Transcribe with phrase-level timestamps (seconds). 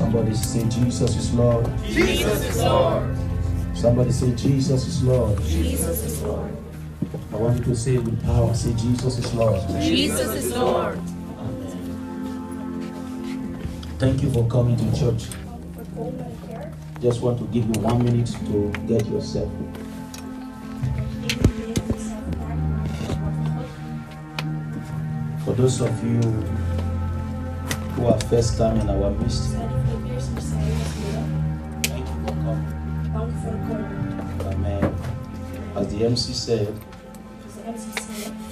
[0.00, 1.70] Somebody say Jesus is Lord.
[1.84, 3.16] Jesus is Lord.
[3.74, 5.38] Somebody say Jesus is Lord.
[5.42, 6.56] Jesus is Lord.
[7.30, 8.54] I want you to say it with power.
[8.54, 9.60] Say Jesus is Lord.
[9.82, 10.98] Jesus is Lord.
[13.98, 15.28] Thank you for coming to church.
[17.02, 19.52] Just want to give you one minute to get yourself.
[25.44, 26.22] For those of you
[27.92, 29.54] who are first time in our midst,
[36.00, 36.72] the MC said,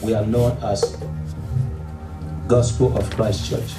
[0.02, 0.98] we are known as
[2.46, 3.72] Gospel of Christ Church.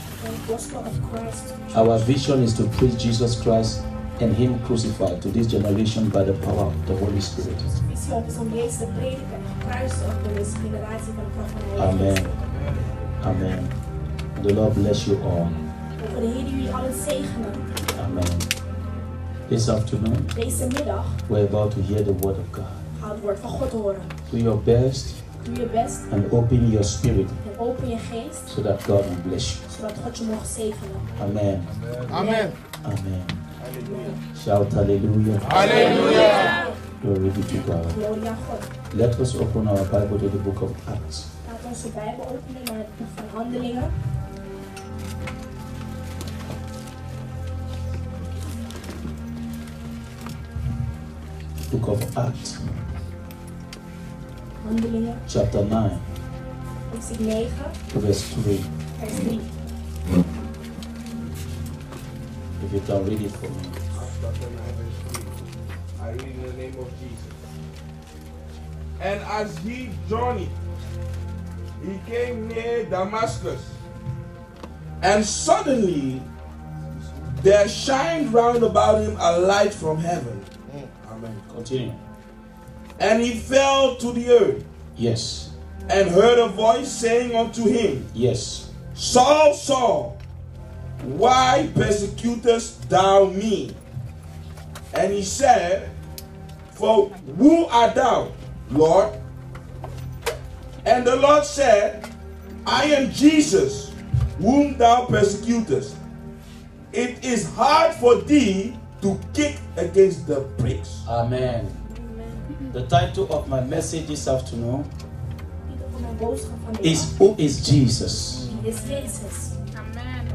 [0.49, 1.53] Of Christ.
[1.75, 3.83] Our vision is to preach Jesus Christ
[4.21, 7.55] and Him crucified to this generation by the power of the Holy Spirit.
[7.87, 11.81] Visie is om Jezus te prediken, gekruist op deze generatie van de kracht van de
[11.81, 12.21] Heilige
[13.21, 13.35] Amen.
[13.35, 13.67] Amen.
[14.41, 15.47] The Lord bless you all.
[15.99, 17.51] Mogen de Heer jullie allen zegenen.
[18.03, 18.37] Amen.
[19.47, 20.25] This afternoon,
[21.27, 22.78] we're about to hear the word of God.
[23.09, 24.01] Het woord van God horen.
[24.29, 28.61] Do your best Doe je best and open your spirit en open je geest, so
[28.61, 29.71] that God will bless you.
[29.71, 31.01] zodat God je mag zegenen.
[31.21, 31.65] Amen.
[32.11, 32.51] Amen.
[32.83, 33.23] Amen.
[34.43, 35.41] Shout hallelujah.
[35.47, 36.67] Hallelujah.
[37.01, 37.85] Glory be to God.
[37.97, 38.93] Gloria aan God.
[38.93, 41.25] Let us open our Bible to the book of Acts.
[41.47, 43.91] Laat onze Bijbel openen naar het boek van Handelingen.
[51.71, 52.57] Book of Acts,
[54.69, 55.97] Handelingen, chapter 9,
[56.93, 57.49] hoofdstuk 9,
[57.97, 58.61] verse 3.
[59.01, 59.41] vers 3.
[62.61, 63.65] If you can read it for me.
[64.21, 66.05] Chapter 9, verse 3.
[66.05, 67.33] I read in the name of Jesus.
[69.01, 70.53] And as he journeyed,
[71.81, 73.73] he came near Damascus.
[75.01, 76.21] And suddenly
[77.41, 80.45] there shined round about him a light from heaven.
[81.09, 81.41] Amen.
[81.55, 82.08] Continue.
[82.99, 84.63] And he fell to the earth
[84.97, 85.51] Yes.
[85.89, 88.71] and heard a voice saying unto him, Yes.
[88.93, 90.17] Saul, Saul,
[91.03, 93.73] why persecutest thou me?
[94.93, 95.89] And he said,
[96.73, 98.31] For who art thou,
[98.71, 99.13] Lord?
[100.85, 102.09] And the Lord said,
[102.65, 103.93] I am Jesus,
[104.39, 105.95] whom thou persecutest.
[106.91, 111.03] It is hard for thee to kick against the pricks.
[111.07, 111.69] Amen.
[112.71, 117.33] The title of my message this afternoon Titel van mijn boodschap van de is Who
[117.37, 118.37] is Jesus?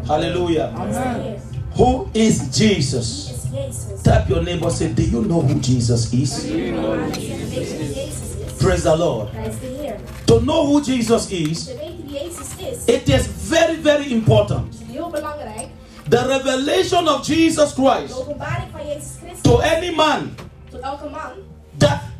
[0.06, 0.72] Hallelujah.
[0.76, 1.38] Heer.
[1.76, 3.30] Who is Jesus?
[4.02, 6.30] Tap your neighbor say, Do you know who Jesus is?
[6.30, 8.52] Maar zeggen, weet je wie Jezus is?
[8.58, 9.28] Praise the Lord.
[10.24, 14.74] To know who Jesus is, Te weten wie Jezus is, it is very, very important.
[14.74, 15.68] is heel belangrijk.
[16.08, 20.30] The revelation of Jesus Christ openbaring van Jezus to any man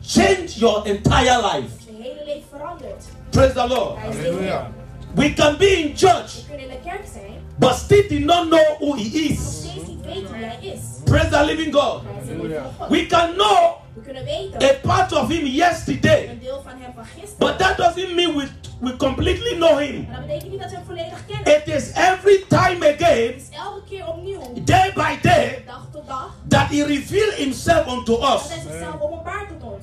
[0.07, 1.71] tot elke man that changed your entire life.
[1.87, 3.05] je hele leven verandert.
[3.31, 3.95] Praise the Lord.
[3.95, 4.67] Prijs de Heer.
[5.15, 8.49] We can be in church, We kunnen in de kerk zijn, but still did not
[8.49, 9.39] know who He is.
[9.61, 10.81] steeds niet weten wie hij is.
[11.05, 12.03] Praise the living God.
[12.03, 12.89] Prijs de Heer van God.
[12.89, 16.93] We can know We kunnen weten a part of Him yesterday, een deel van hem
[16.95, 17.39] van gisteren.
[17.39, 18.47] but that doesn't mean we,
[18.81, 20.07] we completely know Him.
[20.09, 21.57] Maar dat betekent niet dat we hem volledig kennen.
[21.57, 26.07] It is every time again, Het is elke keer opnieuw, day by day, dag tot
[26.07, 28.51] dag, that He reveals Himself unto dat us.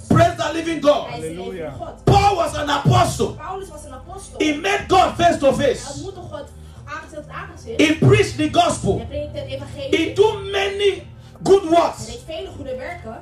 [0.07, 0.35] Hij zichzelf openbaart tot ons.
[0.35, 1.07] Praise the living God.
[1.07, 2.03] Hij is de leven van God.
[2.03, 3.28] Paul was an apostle.
[3.28, 4.39] Paulus was een apostel.
[4.39, 5.94] He met God face to face.
[5.94, 6.45] ontmoette God
[6.85, 7.81] aangezicht tot aangezicht.
[7.81, 8.97] He preached the gospel.
[8.97, 10.13] Hij predikte het He evangelie.
[10.16, 11.03] do many
[11.44, 12.06] good works.
[12.06, 12.50] deed vele.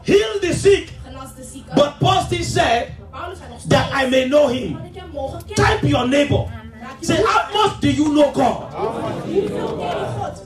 [0.03, 0.89] Heal the sick.
[1.05, 1.75] Genas de zieken.
[1.75, 4.73] But Paul still said Maar Paulus zei nog that I may know him.
[4.73, 5.73] dat ik hem mogen kennen.
[5.79, 6.45] Type your neighbor.
[6.81, 8.73] Raak je Say, how much do you know God?
[8.73, 10.43] Hoeveel ken je God?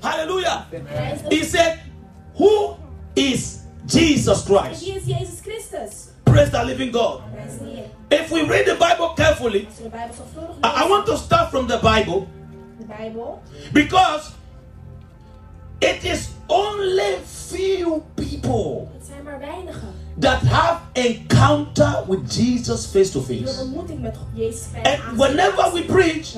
[0.00, 0.60] Hallelujah.
[0.70, 1.76] Hij is de- He said,
[2.34, 2.76] Who
[3.14, 3.56] is
[3.88, 4.84] Jesus Christ?
[4.84, 6.08] Wie is Jezus Christus?
[6.24, 7.20] Praise the living God.
[7.34, 8.20] Hij is de Heer.
[8.20, 11.16] If we read the Bible carefully, Als we de Bijbel zorgvuldig I, I want to
[11.16, 12.26] start from the Bible
[13.72, 14.30] because
[15.80, 23.10] it is only few people het zijn maar weinigen that have encounter with Jesus face
[23.12, 23.58] to face.
[23.60, 26.34] ontmoeting met Jezus And whenever we preach,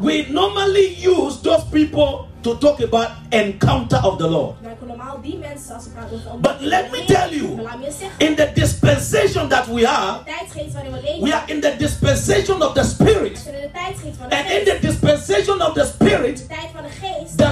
[0.00, 4.54] we normally use those people to talk about encounter of the Lord.
[4.62, 7.64] maken we normaal die mensen als ze praten over But let me tell you, Maar
[7.64, 10.92] laat me je zeggen, In the dispensation that we are, de tijdsgeest waarin
[11.22, 13.32] we are in the dispensation of the Spirit.
[13.32, 16.46] we zijn in de tijdsgeest van de And in the dispensation of the Spirit, De
[16.46, 17.43] tijd van de geest, the Spirit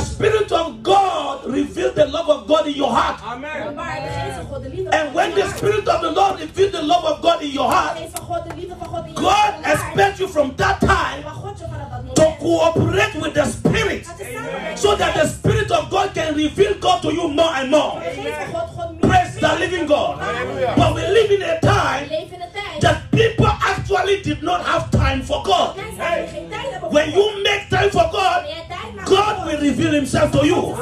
[2.22, 3.20] love of God in your heart.
[3.22, 3.74] Amen.
[3.74, 5.56] waar de geest van God, de liefde And when the in je hart.
[5.56, 7.98] Spirit of the Lord reveals the love of God in your heart,
[8.28, 9.54] God, de liefde van God in je God hart.
[9.54, 9.82] en hart.
[9.82, 14.06] expects you from that time waar God je vanaf dat to cooperate with the Spirit
[14.06, 15.26] gaat so that the.
[15.26, 18.00] Spirit of God can reveal God to you more and more.
[18.00, 20.16] De geest van God God meer Praise the living God.
[20.76, 24.60] But we live in a time leven in een tijd that people actually did not
[24.60, 25.76] have time for God.
[25.76, 28.40] mensen eigenlijk geen tijd hebben voor When you make time for God,
[29.12, 30.74] God will reveal himself to you.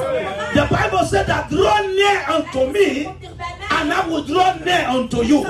[0.55, 5.43] The Bible said that draw near unto me and I will draw near unto you.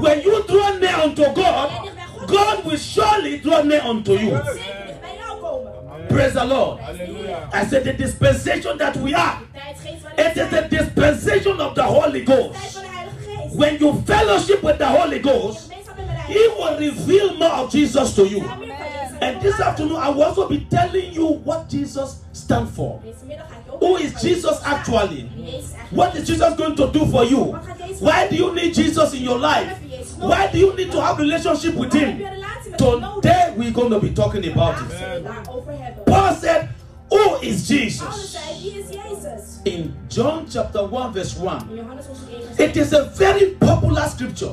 [0.00, 1.90] When you draw near unto God,
[2.26, 4.40] God will surely draw near unto you.
[6.08, 6.80] Praise the Lord.
[6.80, 9.42] I said the dispensation that we are,
[10.16, 12.78] it is the dispensation of the Holy Ghost.
[13.52, 15.73] When you fellowship with the Holy Ghost,
[16.26, 18.40] He will reveal more of Jesus to you.
[18.40, 18.58] Geest.
[18.58, 19.18] Meer van Jezus.
[19.20, 23.00] And this afternoon, I will also be telling you what Jesus stands for.
[23.04, 25.28] Deze middag ga ik je ook Who vertellen is wat Jesus actually?
[25.34, 27.54] Wie Jezus eigenlijk What is Jesus going to do for you?
[28.00, 29.72] Why do you need Jesus in your life?
[30.18, 32.26] Why do you need to have relationship with Waarom heb je Him?
[32.26, 33.20] een relatie met hem nodig?
[33.20, 34.86] Today we're going to be talking about it.
[34.98, 36.04] zullen we het daarover hebben.
[36.04, 36.62] Paul said,
[37.08, 38.36] Who is Jesus?
[39.36, 39.74] Zei, wie is Jezus?
[39.74, 43.46] In John chapter 1, verse 1, In Johannes hoofdstuk 1 vers it is a very
[43.58, 44.52] popular scripture.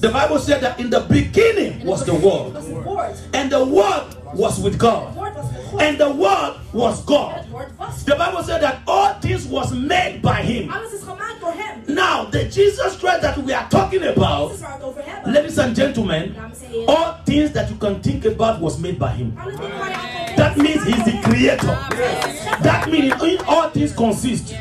[0.00, 3.14] The Bible said that in the beginning was the Word, was het woord.
[3.32, 5.82] and the Word was with God, woord was met God.
[5.82, 7.32] and the Word was God.
[7.34, 10.70] het woord was The Bible said that all things was made by Him.
[10.70, 11.94] Alles is gemaakt door hem.
[11.94, 15.02] Now, the Jesus Christ that we are talking about, Dit is waar we het over
[15.04, 15.32] hebben.
[15.32, 16.86] ladies and gentlemen, Dames en heren.
[16.86, 19.32] all things that you can think about was made by Him.
[19.38, 21.32] Alle dingen waar je aan kan That means He's the gemaakt door hem.
[21.32, 21.68] Creator.
[21.68, 22.62] Hij is de schepper.
[22.70, 24.54] That means in all things consist.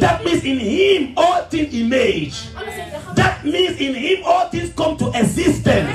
[0.00, 2.32] That means in Him all things image.
[2.54, 3.16] Alles heeft hij gemaakt.
[3.16, 5.90] That means in Him all things come to existence.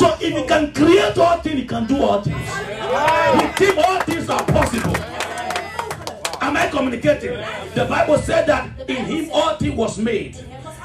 [0.00, 2.38] So if He can create all things, He can do all things.
[2.38, 4.96] With Him all things are possible.
[6.40, 7.36] Am I communicating?
[7.74, 10.38] The Bible said that in Him all things was made.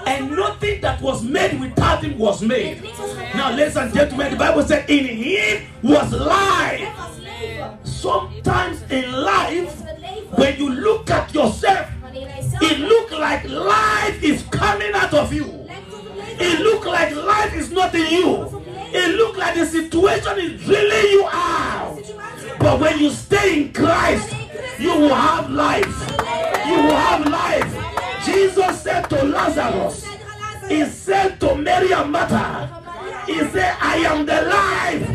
[0.05, 2.83] And nothing that was made without Him was made.
[3.33, 6.85] Now, ladies and gentlemen, the Bible said in Him was life.
[7.85, 9.81] Sometimes in life,
[10.37, 15.45] when you look at yourself, it look like life is coming out of you.
[16.37, 18.54] It look like life is not in you.
[18.93, 21.99] It look like the situation is drilling you out.
[22.59, 24.35] But when you stay in Christ,
[24.79, 25.85] you will have life.
[26.67, 28.25] You will have life.
[28.25, 30.05] Jesus said to Lazarus.
[30.67, 35.07] He said to Mary and Martha, He said, I am the life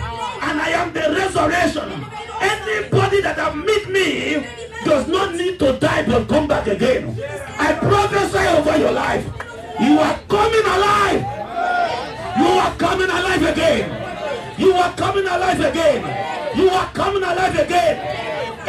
[0.43, 2.05] and I am the resurrection.
[2.40, 4.46] Anybody that have meet me
[4.84, 7.19] does not need to die but come back again.
[7.58, 9.25] I prophesy over your life.
[9.81, 11.40] You are coming alive.
[12.41, 13.85] You are coming alive again.
[14.59, 16.57] You are coming alive again.
[16.57, 17.97] You are coming alive again.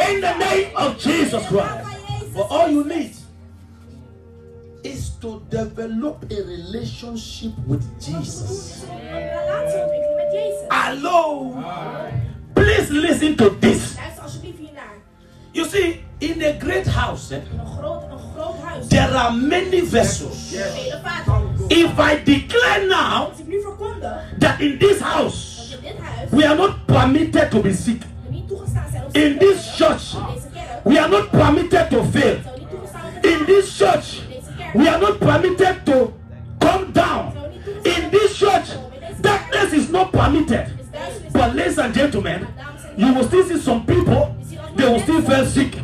[0.08, 1.88] In the name of Jesus Christ.
[2.34, 3.14] But all you need
[4.84, 8.82] is to develop a relationship with Jesus.
[8.90, 10.64] Een relatie ontwikkelen met Jezus.
[10.68, 11.54] Hello.
[12.52, 13.94] Please listen to this.
[13.96, 14.94] Luister alsjeblieft hiernaar.
[15.52, 17.40] You see, in a great house, eh,
[18.88, 20.52] There are many vessels.
[21.70, 23.32] If I declare now
[24.38, 25.76] that in this house
[26.32, 28.02] we are not permitted to be sick,
[29.14, 30.14] in this church
[30.84, 32.36] we are not permitted to fail,
[33.24, 34.22] in this church
[34.74, 36.12] we are not permitted to
[36.60, 37.36] come down,
[37.84, 38.70] in this church
[39.20, 40.66] darkness is not permitted.
[41.32, 42.48] But ladies and gentlemen,
[42.96, 44.36] you will still see some people,
[44.74, 45.74] they will still feel sick.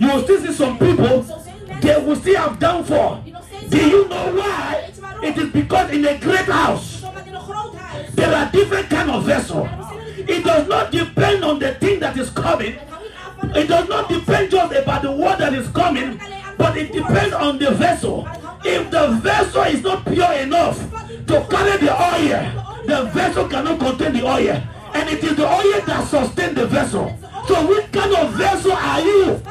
[0.00, 1.24] You will still see some people,
[1.80, 3.24] they will still have downfall.
[3.68, 4.90] Do you know why?
[5.22, 7.02] It is because in a great house,
[8.14, 9.68] there are different kind of vessels.
[10.16, 12.78] It does not depend on the thing that is coming.
[13.54, 16.20] It does not depend just about the word that is coming,
[16.56, 18.28] but it depends on the vessel.
[18.64, 20.78] If the vessel is not pure enough
[21.26, 24.62] to carry the oil, the vessel cannot contain the oil.
[24.94, 27.16] And it is the oil that sustains the vessel.
[27.46, 29.42] So which kind of vessel are you?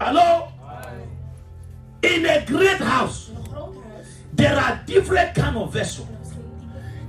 [0.00, 0.48] Hello?
[2.02, 3.30] In a great house,
[4.32, 6.08] there are different kind of vessels.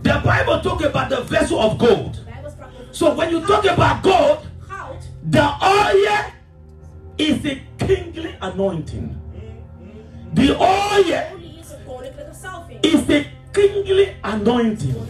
[0.03, 2.19] The Bible talk about the vessel of gold.
[2.91, 4.47] So when you talk about gold.
[5.23, 6.31] The oil
[7.17, 9.15] is a kingly anointing.
[10.33, 11.39] The oil
[12.83, 15.07] is a kingly anointing.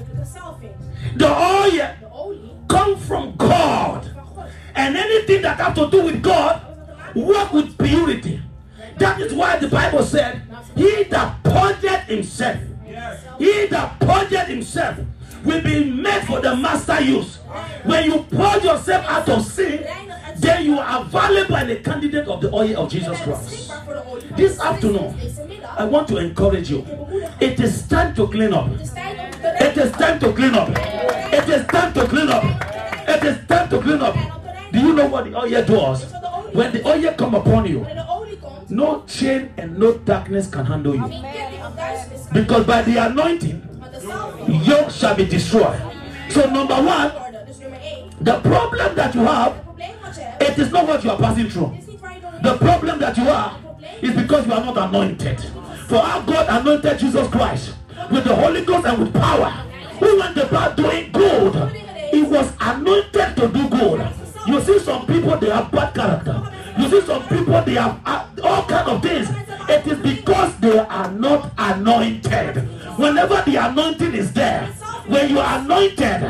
[1.16, 3.36] The oil comes from.
[3.38, 4.10] God.
[4.76, 6.71] And anything that has to do with God,
[7.16, 8.42] work with purity.
[8.98, 10.42] That is why the Bible said,
[10.76, 12.60] He that purged himself,
[13.38, 15.00] he that purged himself
[15.44, 17.38] will be made for the master use.
[17.84, 19.88] When you purge yourself out of sin,
[20.38, 23.72] then you are valuable and a candidate of the oil of Jesus Christ.
[24.36, 25.16] This afternoon.
[25.78, 26.86] I want to encourage you.
[27.40, 28.70] It is time to clean up.
[28.72, 30.70] It is time to clean up.
[31.34, 32.44] It is time to clean up.
[33.08, 34.16] It is time to clean up.
[34.72, 36.12] Do you know what the oil does?
[36.54, 38.70] Weet je wat de olie When the oil come upon you, Wanneer de olie komt,
[38.70, 41.08] no chain and no darkness can handle you.
[41.10, 45.80] geen ketting of duisternis kan Because by the anointing, Met yoke shall be destroyed.
[46.30, 47.46] So number one, worden.
[47.48, 48.24] Dus nummer 1.
[48.24, 51.14] the problem that you have, Het probleem wat je hebt, it is not what you
[51.14, 51.72] are passing through.
[51.80, 53.52] is niet waar je doorheen The problem that you are
[54.02, 55.40] is because you are not anointed.
[55.88, 57.74] For our God anointed Jesus Christ
[58.10, 59.52] with the Holy Ghost and with power.
[60.00, 61.54] Who went about doing good?
[62.12, 64.00] He was anointed to do good.
[64.48, 66.52] You see some people they have bad character.
[66.80, 69.30] You see some people they have uh, all kind of things.
[69.70, 72.58] It is because they are not anointed.
[72.98, 74.66] Whenever the anointing is there,
[75.08, 76.24] when you are anointed,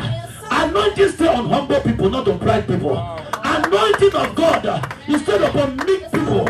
[0.52, 2.98] anointing stay on humble people, not on pride people.
[3.44, 6.46] Anointing of God is still upon meek people,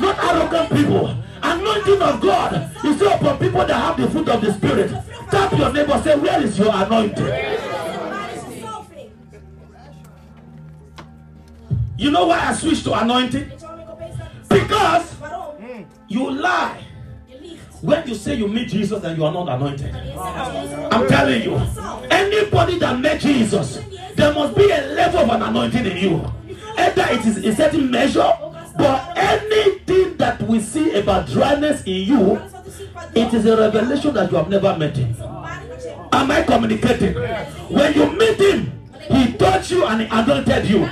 [0.00, 1.16] not arrogant people.
[1.42, 4.90] Anointing of God is still upon people that have the fruit of the Spirit.
[5.30, 7.24] Tap your neighbor, say, Where is your anointing?
[11.98, 13.50] You know why I switched to anointing?
[14.48, 15.16] Because
[16.08, 16.84] you lie
[17.80, 19.94] when you say you meet Jesus and you are not anointed.
[19.94, 21.56] I'm telling you,
[22.10, 23.80] anybody that met Jesus,
[24.14, 26.32] there must be a level of an anointing in you.
[26.76, 28.30] Either it is a certain measure,
[28.76, 32.40] but anything that we see about dryness in you,
[33.14, 35.16] it is a revelation that you have never met him.
[36.12, 37.14] Am I communicating?
[37.14, 38.72] When you meet him,
[39.10, 40.88] he touched you and he anointed you.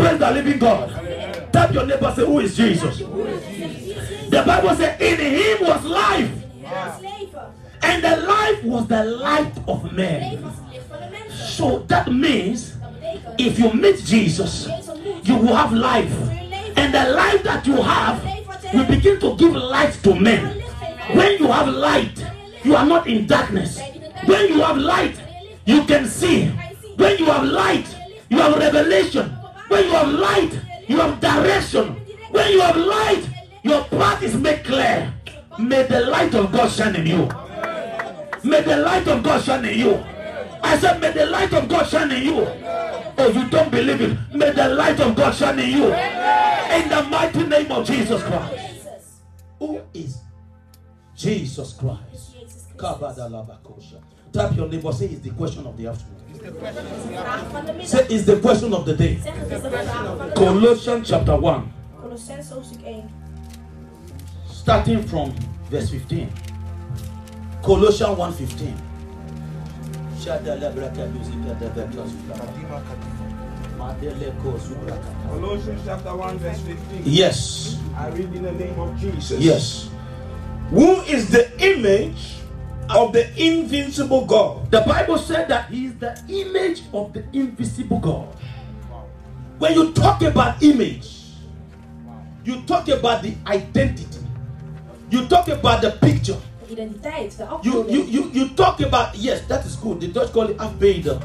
[0.00, 1.52] Praise the living God.
[1.52, 2.98] Tap your neighbor, say, Who is Jesus?
[2.98, 6.30] The Bible says, In him was life,
[7.82, 10.42] and the life was the light of men.
[10.42, 11.46] was het licht van de mensen.
[11.46, 12.72] So that means
[13.36, 14.68] if you meet Jesus,
[15.22, 16.12] you will have life.
[16.76, 18.22] And the life that you have
[18.72, 20.62] will begin to give light to men.
[21.12, 22.24] When you have light,
[22.62, 23.78] you are not in darkness.
[24.24, 25.16] When you have light,
[25.66, 26.46] you can see.
[26.96, 27.86] When you have light,
[28.30, 29.39] you have revelation.
[29.70, 31.94] When you have light, you have direction.
[32.32, 33.24] When you have light,
[33.62, 35.14] your path is made clear.
[35.60, 37.28] May the light of God shine in you.
[38.42, 40.04] May the light of God shine in you.
[40.60, 42.46] I said, May the light of God shine in you.
[43.16, 44.18] Oh, you don't believe it.
[44.34, 45.84] May the light of God shine in you.
[45.84, 48.98] In the mighty name of Jesus Christ.
[49.60, 50.18] Who is
[51.14, 52.32] Jesus Christ?
[52.34, 52.66] Jezus Christus.
[52.76, 54.02] Kabadalabakosha.
[54.32, 56.16] Tap your neighbor, say it's the question of the afternoon.
[56.40, 59.18] Vraag van de Say it's the question of the day.
[59.22, 60.32] Zeg het is de vraag van de dag.
[60.32, 61.72] Colossians chapter 1,
[62.84, 63.10] 1.
[64.50, 65.32] starting from
[65.70, 66.28] verse 15.
[67.62, 68.74] Colossians 1 15.
[75.28, 77.02] Colossians chapter 1, verse 15.
[77.04, 79.40] Yes, I read in the name of Jesus.
[79.40, 79.90] yes.
[80.70, 82.39] Who is the image
[82.96, 84.70] of the invincible God?
[84.70, 88.28] The Bible said that he is the image of the invisible God.
[89.58, 91.20] When you talk about image,
[92.44, 94.06] you talk about the identity,
[95.10, 96.40] you talk about the picture,
[96.74, 96.88] De
[97.64, 100.00] you you you, you talk about yes, that is good.
[100.00, 101.20] The Dutch call it afbeelden.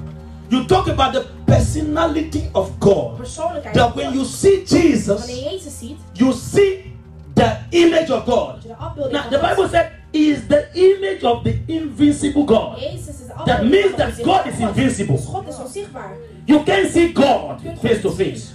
[0.49, 3.17] You talk about the personality of God.
[3.19, 3.73] Persoonlijkheid.
[3.73, 6.91] That when you see Jesus, Wanneer je Jezus ziet, you see
[7.35, 8.61] the image of God.
[8.63, 12.79] je de afbeelding Now the Bible said he is the image of the invincible God.
[12.79, 15.15] Jezus is de That means that God is onzichtbare invincible.
[15.15, 16.17] Dus God is onzichtbaar.
[16.45, 18.53] You can see God face to face.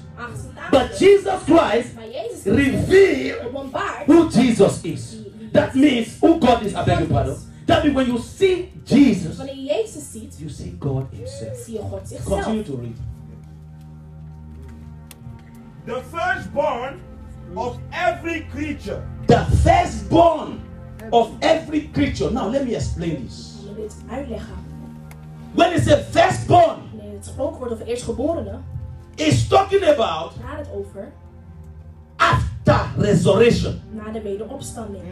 [0.71, 0.99] But.
[0.99, 5.17] Jesus Christ Maar Jezus reveal openbaart who Jesus is.
[5.53, 6.75] That means who God is.
[6.75, 7.37] I beg your pardon.
[7.67, 11.57] That means when you see Jesus, Wanneer je Jezus ziet, you see God Himself.
[11.65, 12.45] zie je God zichzelf.
[12.45, 12.97] Continue to read.
[15.87, 17.01] The firstborn
[17.57, 19.03] of every creature.
[19.27, 20.61] The firstborn
[21.11, 22.31] of every creature.
[22.33, 23.55] Now let me explain this.
[23.61, 24.55] Ik wil dit uitleggen.
[25.55, 28.59] When it's a firstborn, Wanneer het gesproken wordt over eerstgeborene,
[29.15, 31.13] it's talking about gaat het over
[32.17, 33.81] after resurrection.
[33.91, 35.03] na de wederopstanding.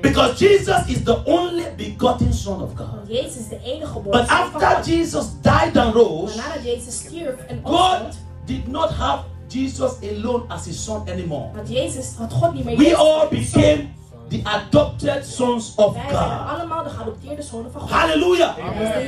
[0.00, 2.90] Because Jesus is the only begotten Son of God.
[2.94, 4.84] Want Jezus is de enige geboren But after God.
[4.86, 10.44] Jesus died and rose, Maar nadat Jezus stierf en God did not have Jesus alone
[10.48, 11.48] as his son anymore.
[11.54, 13.60] had Jezus, had God niet meer We Jezus all als zoon.
[13.62, 13.88] became
[14.32, 16.48] the adopted sons of Wij zijn God.
[16.48, 17.90] allemaal de geadopteerde zonen van God.
[17.90, 18.54] Hallelujah.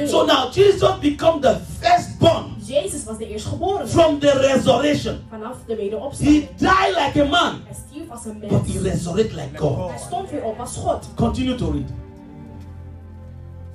[0.07, 5.21] So now Jesus become the firstborn Dus Jezus was de eerstgeborene from the resurrection.
[5.31, 5.75] vanaf de
[6.19, 9.89] He died like a man, Hij stierf als een but he resurrected like God.
[9.91, 11.07] Hij stond weer op als God.
[11.15, 11.91] Continue to read.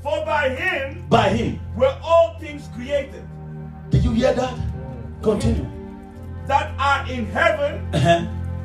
[0.01, 1.59] For by him By him.
[1.75, 3.21] were all things created
[3.89, 4.53] Did you hear that?
[5.21, 5.65] Continue.
[6.47, 8.21] that are in heaven Uh-huh.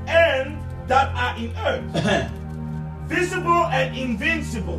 [0.06, 2.24] and that are in earth, Uh-huh.
[3.08, 4.78] Visible and invincible.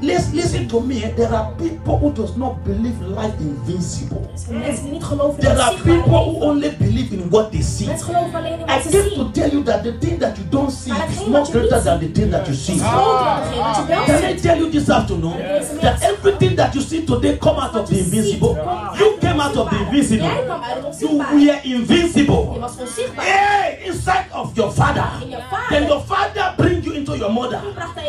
[0.00, 1.02] Listen, listen to me.
[1.04, 4.20] eh, There are people who does not believe life invincible.
[4.32, 7.50] Er zijn mensen die niet geloven in There are people who only believe in what
[7.52, 7.86] they see.
[7.86, 10.48] Mensen geloven alleen in I wat came to tell you that the thing that you
[10.48, 12.74] don't see is hetgeen more wat je niet greater than the thing that you see.
[12.74, 15.36] is groter dan hetgeen wat je wel Can I tell you this afternoon
[15.80, 18.54] that everything that you see today come out of the invisible?
[18.98, 20.24] You came out of the invisible.
[20.26, 22.58] Jij kwam uit het You were Je invincible.
[22.60, 22.72] was.
[23.16, 25.04] Hey, inside of your father.
[25.22, 25.36] In.
[25.68, 27.60] Then your father bring you into your mother,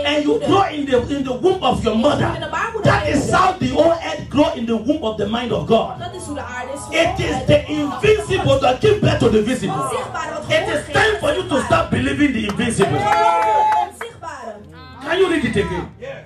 [0.05, 2.27] and you grow in the in the womb of your mother.
[2.83, 5.99] That is how the whole earth grow in the womb of the mind of God.
[5.99, 7.19] Dat is hoe de aarde is It gevormd.
[7.19, 9.85] is Uit the invisible that give birth to the visible.
[10.49, 12.99] It is time for you to start believing the invisible.
[15.01, 15.89] Can you read it again?
[15.99, 16.23] Yes.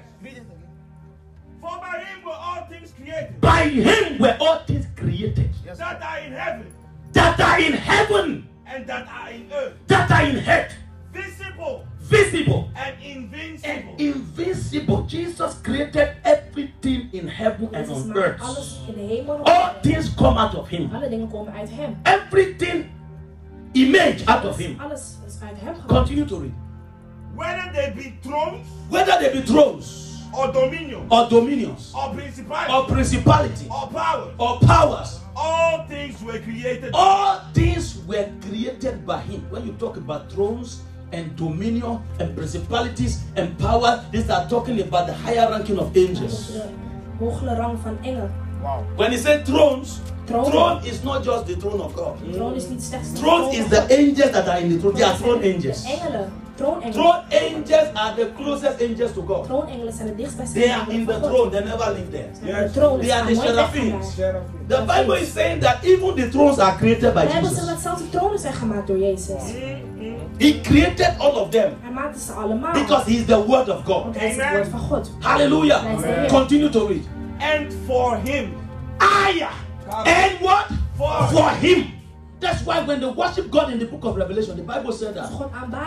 [1.61, 6.19] For by him were all things created By him were all things created that are
[6.25, 6.65] in heaven
[7.13, 10.73] that are in heaven, and that are in earth, that are in earth,
[11.13, 13.95] visible visible and and invincible.
[13.97, 15.01] invisible.
[15.03, 18.41] Jesus created everything in heaven and on earth.
[18.41, 20.89] alles in de hemel en op All things come out of him.
[20.95, 21.97] Alle dingen komen uit hem.
[22.03, 22.85] Everything
[23.71, 24.79] image out of him.
[24.79, 25.95] Alles is uit hem gekomen.
[25.95, 26.53] Continue to read.
[27.35, 32.85] Whether they be thrones Whether they be thrones or dominions or dominions or principalities or
[32.85, 36.89] principality or powers, or powers, all things were created.
[36.93, 39.45] all things were created by him.
[39.49, 45.07] When you talk about thrones and dominion and principalities and power, these are talking about
[45.07, 46.51] the higher ranking of angels.
[46.51, 46.61] de
[47.19, 48.29] hogere rang van engel.
[48.95, 50.45] When he said thrones, Throne.
[50.51, 52.17] throne is not just the throne of God.
[52.33, 54.93] Troon is niet slechts de Throne is the angels that are in the throne.
[54.95, 55.83] They are throne De angels.
[55.85, 56.31] engelen.
[56.55, 56.93] Troonengelen.
[56.93, 59.43] Throne angels are the closest angels to God.
[59.45, 62.63] Troonengelen zijn de dichtstbijzijnde They are in the throne, they never leave there.
[62.63, 64.15] De troon They are the nooit seraphims.
[64.67, 67.67] The Bible is saying that even the thrones are created by De Bijbel zegt Jesus.
[67.67, 69.41] dat zelfs de tronen zijn gemaakt door Jezus.
[69.53, 69.86] Mm.
[70.39, 72.73] He created all of them Hij maakte ze allemaal.
[72.73, 74.03] because He is the Word of God.
[74.03, 75.11] Want hij is het woord van God.
[75.19, 75.83] Hallelujah.
[76.27, 77.05] Continue to read.
[77.39, 78.53] And for him,
[78.97, 79.49] Aya.
[79.89, 80.65] And what?
[80.97, 81.85] For- For Him.
[82.39, 85.31] That's why when they worship God in the book of Revelation, the Bible said that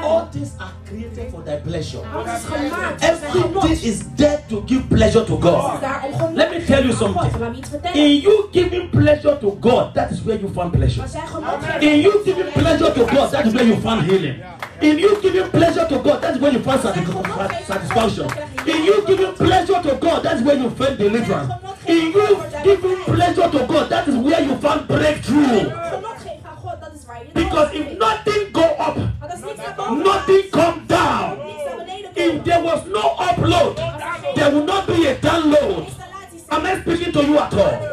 [0.02, 2.00] all things are created for thy pleasure.
[2.12, 3.04] Alles is gemaakt.
[3.04, 3.64] voor zijn genot.
[3.64, 5.80] Everything is there to give pleasure to God.
[5.80, 7.38] daar om genot Let me tell you something.
[7.38, 7.96] Laat me iets vertellen.
[7.98, 11.02] In you giving pleasure to God, that is where you find pleasure.
[11.02, 14.02] Als jij genot geeft In you giving pleasure to God, that is where you find
[14.10, 14.42] healing.
[14.80, 17.40] In you giving pleasure to God, that's where you find Als jij satisf- genot geeft
[17.40, 18.26] aan God, satisfaction.
[18.26, 21.52] dan krijg je In you giving pleasure to God, that's where you find deliverance.
[21.84, 25.62] In you giving pleasure to God, that is where you find breakthrough.
[27.34, 31.38] Because if nothing go up, nothing come down.
[32.16, 33.76] If there was no upload,
[34.34, 35.92] there will not be a download.
[36.50, 37.90] Am I speaking to you at all?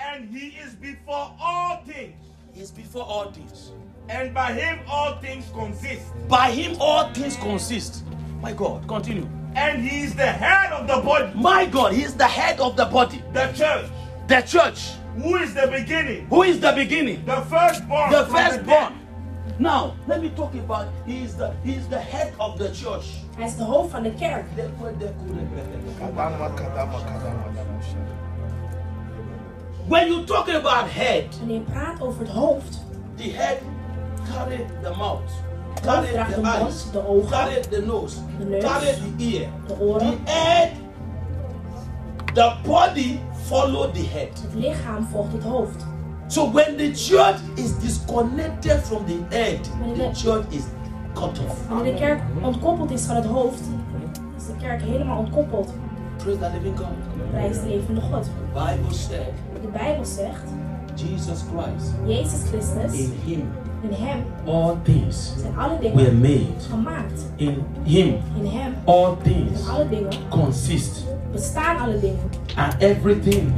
[0.00, 2.14] and he is before all things,
[2.54, 3.72] He is before all things.
[4.08, 6.02] and by him all things consist.
[6.28, 8.04] By him all things consist.
[8.40, 9.28] My God, continue.
[9.54, 12.76] And he is the head of the body, My God, he is the head of
[12.76, 13.86] the body, the church,
[14.26, 14.80] the church.
[15.22, 17.24] who is the beginning, Who is the beginning?
[17.24, 18.10] the firstborn.
[18.12, 18.94] The firstborn.
[19.58, 23.06] Now, let me talk about he is the he is the head of the church.
[23.40, 25.08] As the de hoofd the de.
[29.88, 32.84] When you talk about head, Wanneer je praat over het hoofd,
[33.16, 33.58] the head
[34.32, 35.30] carry the mouth,
[35.82, 38.62] draagt the de eyes, mond, de ogen, carry the nose, De neus.
[38.62, 39.48] the ear.
[39.66, 40.24] de oren.
[40.24, 40.70] The head,
[42.34, 44.28] the body follow the head.
[44.42, 45.86] Het lichaam volgt het hoofd.
[46.26, 49.64] So when the church is disconnected from the head,
[49.96, 50.64] the church is
[51.14, 51.68] cut off.
[51.68, 53.60] Wanneer de kerk ontkoppeld is van het hoofd,
[54.36, 55.72] is de kerk helemaal ontkoppeld.
[56.16, 57.30] Praise the living God.
[57.30, 58.24] Prijs de levende God.
[58.24, 60.44] The Bible said De Bijbel zegt,
[60.94, 65.34] Jesus Christ Jezus Christus, in him in hem all things
[65.94, 66.54] were made.
[67.36, 71.04] In him all things zijn alle dingen, consist.
[71.32, 72.30] bestaan alle dingen.
[72.56, 73.52] And everything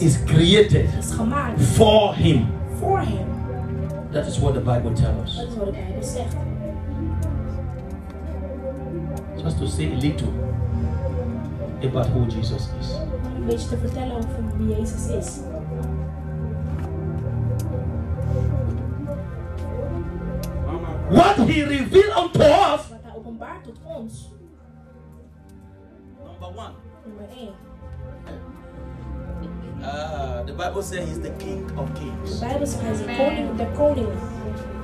[0.00, 0.88] is created
[1.58, 2.46] for him.
[2.78, 3.26] voor hem.
[4.12, 5.36] That is what the Bible tells us.
[5.36, 6.36] Dat is wat de Bijbel zegt.
[9.36, 10.28] Just to say a little
[11.82, 12.68] about who Jesus
[15.10, 15.51] is.
[21.12, 22.80] What he revealed unto us.
[22.90, 24.30] Wat hij openbaart tot ons.
[26.24, 26.72] Number one.
[27.06, 27.48] Nummer 1.
[29.82, 32.38] Uh, the Bible says he's the King of De Kings.
[32.38, 34.16] Bijbel zegt hij is de koning der koningen.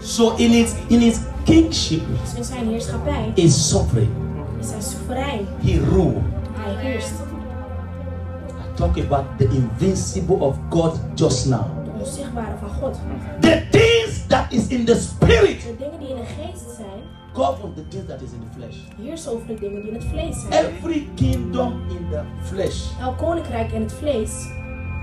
[0.00, 4.12] So in his in his kingship, Dus in zijn heerschappij is sovereign.
[4.60, 5.46] is hij soeverein.
[5.64, 6.20] He rule.
[6.52, 7.10] Hij heerst.
[7.10, 11.64] I talk about the invincible of God just now.
[11.84, 12.96] De onzichtbare van God.
[13.40, 13.87] The things
[14.28, 17.00] that is in the spirit De dingen die in de geest zijn,
[17.32, 18.76] govern the things that is in the flesh.
[19.02, 20.64] heersen over de dingen die in het vlees zijn.
[20.66, 24.30] Every kingdom in the flesh, Elk koninkrijk in het vlees,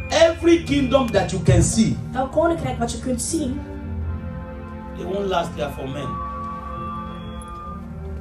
[0.09, 3.61] every kingdom that you can see, elk koninkrijk wat je kunt zien,
[4.97, 6.23] they won't last there for men.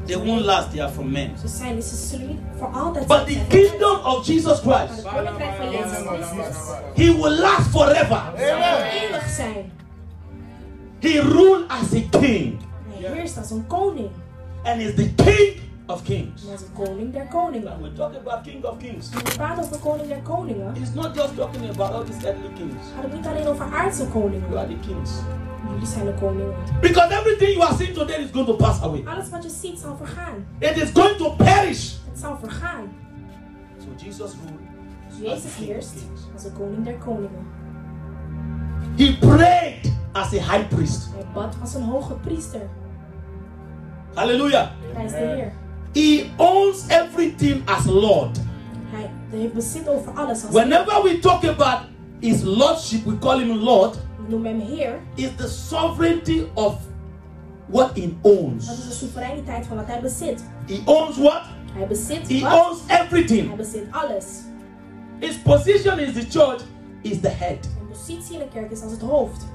[0.07, 1.31] They won't last there for men.
[1.41, 5.71] ze zijn, ze niet voor altijd But the kingdom of Jesus Christ, het koninkrijk van
[5.71, 6.57] Jezus Christus
[6.95, 8.23] he will last forever.
[8.37, 9.73] zal eeuwig zijn.
[11.05, 14.11] He ruled as a king Hij heerst als een koning.
[14.65, 16.45] and is the king of kings.
[16.47, 17.63] En als een koning der koningen.
[17.79, 20.95] When we talk about king of kings, Als we praten over koning der koningen, it's
[20.95, 22.75] not just talking about all these earthly kings.
[22.95, 24.41] gaat het niet alleen over aardse koningen.
[24.41, 24.59] You koningen.
[24.59, 25.11] are the kings.
[25.73, 26.55] Jullie zijn de koningen.
[26.81, 29.03] Because everything you are seeing today is going to pass away.
[29.07, 30.35] Alles wat je ziet zal vergaan.
[30.59, 31.93] It is going to perish.
[32.11, 32.85] Het zal vergaan.
[33.79, 34.61] So Jesus ruled.
[35.09, 35.95] Dus Jezus heerst
[36.35, 37.47] als een koning der koningen.
[38.97, 39.93] He prayed
[40.25, 41.09] as a high priest.
[41.15, 42.61] Hij bad als een hoge priester.
[44.15, 44.69] Hallelujah.
[44.93, 45.53] Prijs de Heer.
[45.93, 48.39] He owns everything as Lord.
[48.91, 50.43] Hij heeft bezit over alles.
[50.45, 51.79] Als Whenever we talk about
[52.21, 53.95] his lordship, we call him Lord.
[53.95, 54.99] We noemen hem Heer.
[55.15, 56.75] Is the sovereignty of
[57.67, 58.71] what he Dat owns.
[58.71, 60.45] is de soevereiniteit van wat hij bezit.
[60.67, 61.41] He owns what?
[61.73, 62.67] Hij bezit He wat?
[62.71, 63.57] owns Hij everything.
[63.57, 64.25] bezit alles.
[65.19, 66.61] His position in the church
[67.03, 67.59] is the head.
[67.61, 69.47] Zijn positie in de kerk is als het hoofd.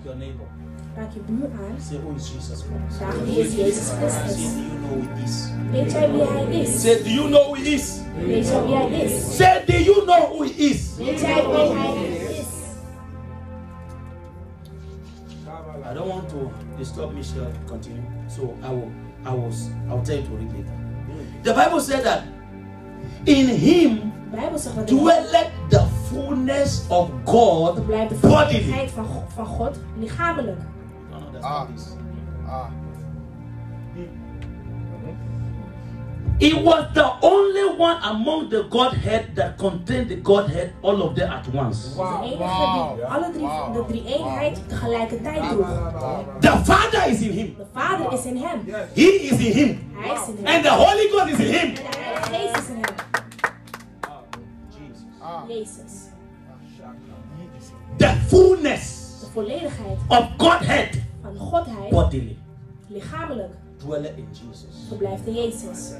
[0.00, 0.48] Like your neighbor.
[0.96, 1.80] Raak je buur aan.
[1.80, 2.96] Say, oh, who is Jesus Christ?
[2.96, 5.50] Vraag wie is oh, Jezus Say, do you know who he is?
[5.70, 6.82] Weet jij wie hij is?
[6.82, 8.00] Say, do you know who he is?
[8.26, 9.36] Weet jij wie hij is?
[9.36, 10.96] Say, do you know who he is?
[10.96, 11.94] Weet jij wie hij
[12.38, 12.46] is?
[15.90, 17.52] I don't want to disturb Michelle.
[17.66, 18.02] Continue.
[18.28, 18.90] So I will,
[19.26, 19.52] I will,
[19.88, 20.74] I will tell you to read later.
[21.42, 22.22] The Bible said that
[23.24, 28.28] in him De Bijbel zegt dat in hem dwelleth the fullness of God blijft de
[28.28, 28.88] bodily.
[28.88, 30.60] van, van God lichamelijk.
[31.40, 31.60] Ah.
[31.68, 32.00] understand.
[32.46, 32.66] Ah.
[36.40, 41.30] He was the only one among the Godhead that contained the Godhead, all of them
[41.30, 41.94] at once.
[41.94, 42.94] De enige Wauw.
[42.94, 43.72] die alle drie, Wauw.
[43.72, 45.68] de drie eenheid tegelijkertijd droeg.
[46.40, 47.54] The Father is in him.
[47.56, 48.60] De Vader is in hem.
[48.94, 49.92] He is in him.
[49.94, 50.54] Hij is in hem.
[50.54, 51.68] And the Holy God is in him.
[51.68, 53.09] En de Heilige Geest is in hem.
[55.48, 55.92] Jezus.
[57.96, 60.88] The fullness De volledigheid of Godhead
[61.22, 62.36] van Godheid, bodily
[62.88, 64.86] lichamelijk, dwelleth in Jesus.
[64.88, 65.92] verblijft in Jezus.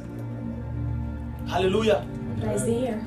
[1.45, 2.03] Hallelujah.
[2.39, 2.99] Prijs de Heer.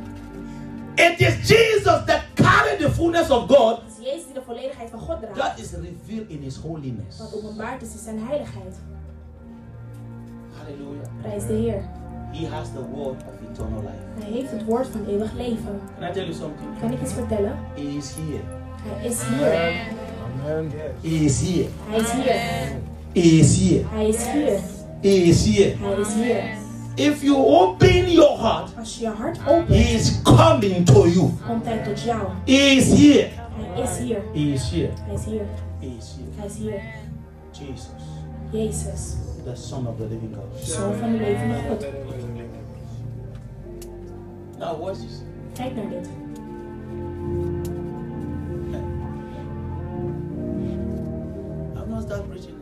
[0.95, 4.89] It is Jesus that carried the fullness of God Het is Jezus die de volledigheid
[4.89, 5.35] van God draagt.
[5.39, 7.17] that is revealed in his holiness.
[7.17, 8.75] Wat openbaard is in zijn heiligheid.
[10.57, 11.07] Hallelujah.
[11.21, 11.89] Prijs de Heer.
[12.31, 14.25] He has the word of eternal life.
[14.25, 15.79] Hij heeft het woord van eeuwig leven.
[15.99, 16.69] Can I tell you something?
[16.81, 17.53] Kan ik iets vertellen?
[17.75, 18.43] He is here.
[18.83, 19.47] Hij is hier.
[20.45, 20.71] Amen.
[21.01, 21.67] He is here.
[21.89, 22.23] Hij is hier.
[23.13, 23.83] He is here.
[23.91, 24.59] Hij is hier.
[25.01, 25.75] He is here.
[25.79, 26.61] Hij is hier.
[26.95, 29.37] If you open your heart, Als je je hart
[29.67, 31.29] He is coming to you.
[31.47, 32.19] komt hij tot jou.
[32.45, 33.27] He is here.
[33.73, 34.21] Hij is hier.
[34.33, 34.89] He is here.
[35.05, 35.41] Hij is hier.
[35.79, 36.29] He is here.
[36.35, 36.81] Hij is hier.
[37.51, 37.89] Jesus,
[38.51, 40.65] Jezus, the Son of the living God.
[40.67, 41.85] Zoon van de levende God.
[44.63, 45.21] Now watch this.
[45.53, 46.07] Kijk naar dit.
[51.75, 52.55] I'm not start preaching.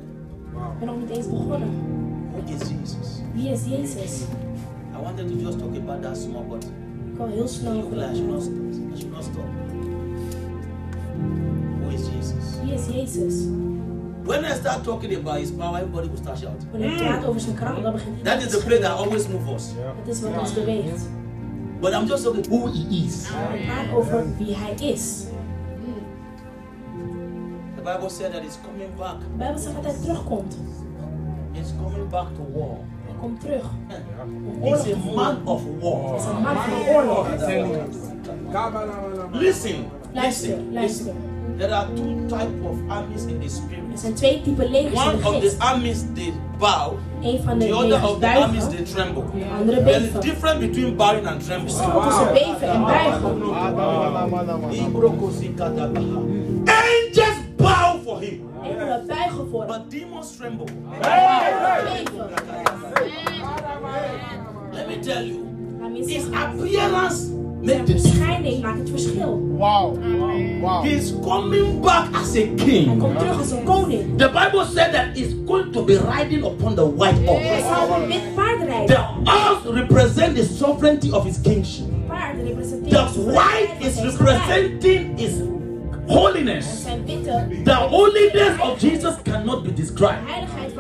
[0.74, 1.70] Ik ben nog niet eens begonnen.
[2.32, 3.22] Who is Jesus?
[3.34, 4.22] Wie is Jezus?
[4.96, 6.64] I wanted to just talk about that small, but
[7.12, 8.76] Ik wil heel snel you will, I should not, over.
[8.94, 9.46] I should not stop.
[11.82, 12.60] Who is Jesus?
[12.64, 13.46] Wie is Jezus?
[14.24, 16.72] When I start talking about His power, everybody will start shouting.
[16.72, 17.08] Wanneer ik mm.
[17.08, 19.74] praat over zijn kracht, dan begint That iedereen the place that always moves us.
[20.06, 21.20] Dat is wat ons beweegt.
[21.82, 23.28] But I'm just talking who He is.
[23.66, 25.26] Praat over wie hij is.
[27.76, 29.20] The Bible said that He's coming back.
[29.20, 30.58] De Bijbel zegt dat hij terugkomt.
[31.52, 32.78] He's coming back to war.
[33.06, 33.66] Hij komt terug.
[34.62, 36.16] He's a man of war.
[36.16, 37.28] is een man van oorlog.
[39.32, 41.31] Listen, listen, listen.
[41.58, 44.00] There are two types of armies in the Er spirit.
[44.00, 47.74] zijn twee typen legers in One of the armies they bow, Een van de the
[47.74, 49.24] other of the armies they tremble.
[49.34, 50.22] de andere There is beven.
[50.22, 51.78] difference between bowing and trembling.
[51.78, 53.24] Tussen beven en buigen.
[56.66, 59.68] Angels bow for him, Engelen buigen voor hem.
[59.68, 60.66] but demons tremble.
[61.02, 62.30] Beven.
[64.74, 65.46] Let me tell you,
[65.82, 67.26] Laat me his zeggen, appearance
[67.64, 68.08] Zijn makes the difference.
[68.18, 69.42] verschijning maakt het verschil.
[69.58, 69.98] Wow.
[70.62, 70.84] Wow.
[70.84, 72.98] He's coming back as a Hij king.
[73.00, 74.18] komt terug als een koning.
[74.18, 77.44] The Bible said that he's going to be riding upon the white horse.
[77.44, 77.76] Hij horse.
[77.76, 81.86] zal op een wit paard The horse represents the sovereignty of his kingship.
[82.08, 85.32] Paard representeert The white is representing his
[86.12, 86.84] holiness.
[86.86, 90.28] The holiness of Jesus cannot be described.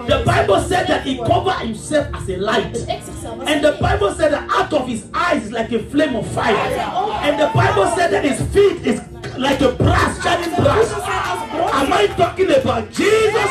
[0.07, 2.77] The Bible said that he covered himself as a light.
[3.47, 3.71] And the.
[3.81, 6.55] Bible said that out of his eyes is like a flame of fire.
[6.55, 9.01] And the Bible said that his feet is
[9.37, 10.91] like a brass, shining brass.
[11.73, 13.49] Am I talking about Jesus?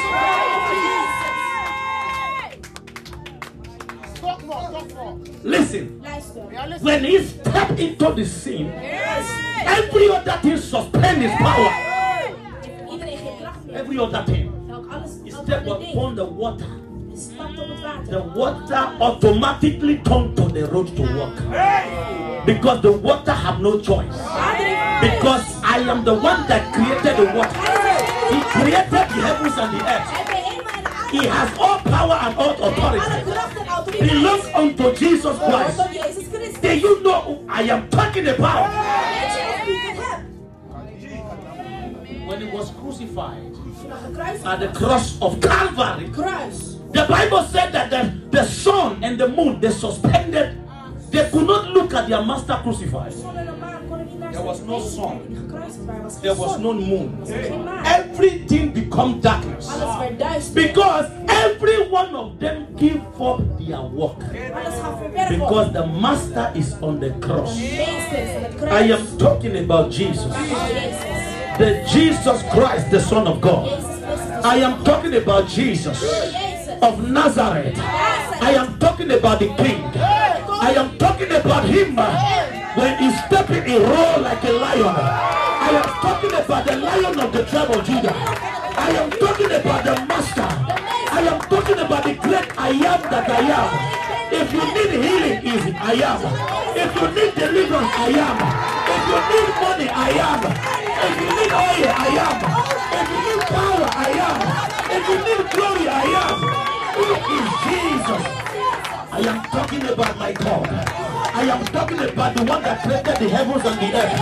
[5.42, 5.99] Listen,
[6.34, 6.48] Luister.
[6.50, 6.84] We are listening.
[6.84, 11.70] when he stepped into the scene, every other thing suspend his power.
[12.90, 13.76] Iedereen geen kracht meer.
[13.76, 14.52] Every other thing.
[14.70, 16.66] Elk alles, He stepped upon the water.
[16.66, 18.08] Hij stapt op water.
[18.10, 21.36] The water automatically turned to the road to walk.
[22.46, 24.16] Because the water have no choice.
[25.00, 27.60] Because I am the one that created the water.
[28.30, 30.10] He created the heavens and the earth.
[30.10, 31.18] Hij bij hemel en de aarde.
[31.18, 33.30] He has all power and all authority.
[33.30, 34.10] kracht en autoriteit.
[34.10, 36.19] Belongs unto Jesus Christ.
[36.70, 36.82] Tot Jezus Christus.
[36.82, 38.68] Do you know who I am talking about?
[38.70, 40.20] Weet je of wie ik het heb?
[42.28, 43.52] When he was crucified
[43.82, 44.42] Toen aan de kruis.
[44.44, 46.76] at the cross of Calvary, Kruis.
[46.92, 50.58] the Bible said that the, the sun and the moon they suspended.
[51.10, 53.12] They could not look at their master crucified.
[54.32, 55.20] There was no sun.
[55.28, 57.16] Die gekruisigd waren, was geen There was no moon.
[57.20, 57.84] Was ook geen maan.
[57.84, 59.68] Everything become darkness.
[59.68, 60.62] Alles werd duister.
[60.62, 64.22] Because every one of them give up their work.
[64.54, 65.38] Alles gaat verwerpen.
[65.38, 67.58] Because the master is on the cross.
[67.58, 70.32] Meester is aan het I am talking about Jesus.
[71.58, 73.68] The Jesus Christ, the Son of God.
[74.44, 76.48] I am talking about Jesus.
[76.82, 77.78] Of Nazareth.
[77.78, 79.84] I am talking about the King.
[79.94, 81.96] I am talking about him
[82.76, 84.86] when he stepping in, he roared like a lion.
[84.86, 88.14] I am talking about the lion of the tribe of Judah.
[88.14, 90.46] I am talking about the master.
[91.10, 94.00] I am talking about the great I am that I am.
[94.32, 96.20] If you need healing, is I am.
[96.78, 98.38] If you need deliverance, I am.
[98.86, 100.42] If you need money, I am.
[101.02, 102.36] If you need oil, I am.
[102.94, 104.38] If you need power, I am.
[104.94, 106.69] If you need glory, I am.
[106.96, 107.04] Who
[107.36, 108.22] is Jesus?
[109.12, 110.68] I am talking about my God.
[111.32, 114.20] I am talking about the one that created the heavens and the earth.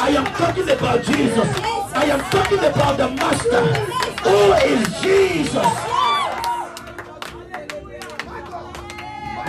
[0.00, 1.48] I am talking about Jesus.
[1.94, 3.64] I am talking about the Master.
[4.24, 5.66] Who is Jesus?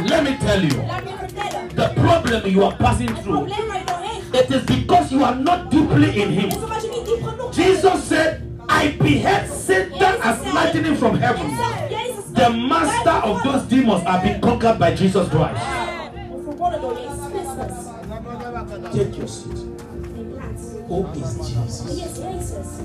[0.09, 0.69] Let me tell you,
[1.75, 3.47] the problem you are passing through,
[4.33, 6.49] it is because you are not deeply in Him.
[7.51, 11.51] Jesus said, I behead Satan as lightning from heaven.
[12.31, 15.61] Jezus The master of those demons have been conquered by Jesus Christ.
[16.45, 17.91] Verboden door Jezus Christus.
[18.93, 19.57] Take your seat.
[20.15, 20.63] Neem plaats.
[20.87, 21.85] Who is Jesus?
[21.85, 22.81] Wie is Jezus?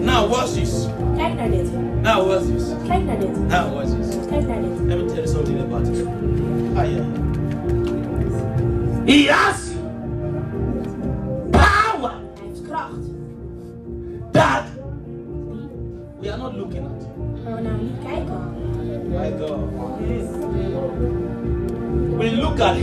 [0.00, 0.86] Now watch this.
[1.16, 1.72] Kijk naar dit.
[2.02, 2.64] Now watch this.
[2.86, 3.48] Kijk naar dit.
[3.48, 4.16] Now watch this.
[4.28, 4.80] Kijk naar dit.
[4.86, 6.06] Let me tell you something about it.
[6.76, 7.24] Ah, yeah.
[9.06, 9.63] He has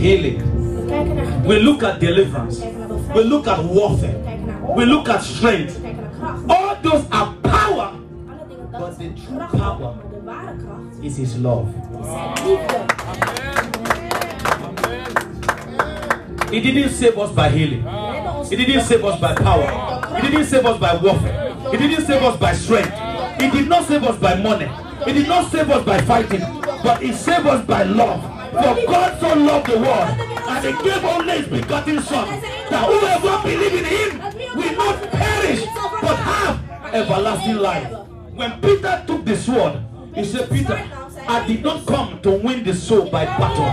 [0.02, 1.44] healing.
[1.44, 2.60] We look at deliverance.
[3.14, 4.18] We look at warfare.
[4.76, 5.78] We look at strength.
[6.48, 7.98] All those are power
[8.72, 9.94] But the true power-
[11.02, 11.68] is His love.
[16.50, 17.82] He didn't save us by healing.
[18.50, 20.16] He didn't save us by power.
[20.20, 21.54] He didn't save us by warfare.
[21.70, 22.92] He didn't save us by strength.
[23.40, 24.68] He did not save us by money.
[25.06, 26.42] He did not save us by fighting.
[26.82, 28.41] But He saved us by love.
[28.52, 30.10] For God so loved the world
[30.48, 32.28] and He gave only His begotten Son
[32.70, 35.64] that whoever believes in Him will not perish
[36.02, 37.90] but have everlasting life.
[38.34, 39.80] When Peter took the sword,
[40.14, 40.74] he said, Peter,
[41.26, 43.64] I did not come to win the soul by battle.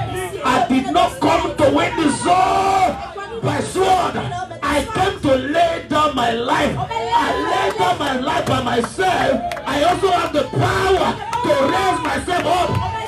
[0.46, 4.16] I did not come to win the soul by sword.
[4.64, 6.76] I came to lay down my life.
[6.78, 9.54] I lay down my life by myself.
[9.66, 11.14] I also have the power
[11.44, 12.99] to raise myself up.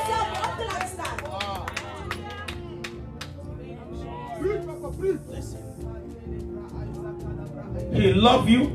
[7.94, 8.70] He love you.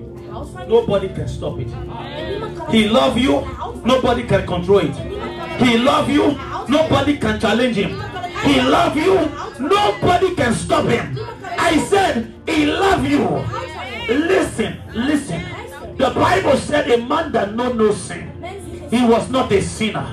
[0.68, 1.68] Nobody can stop it.
[2.70, 3.40] He love you.
[3.84, 4.96] Nobody can control it.
[5.60, 6.32] He love you.
[6.68, 7.90] Nobody can challenge him.
[8.42, 9.14] He love you.
[9.60, 11.16] Nobody can stop him.
[11.58, 13.22] I said, He love you.
[14.08, 15.44] Listen, listen.
[15.96, 18.32] The Bible said a man that know no sin.
[18.90, 20.04] He was not a sinner.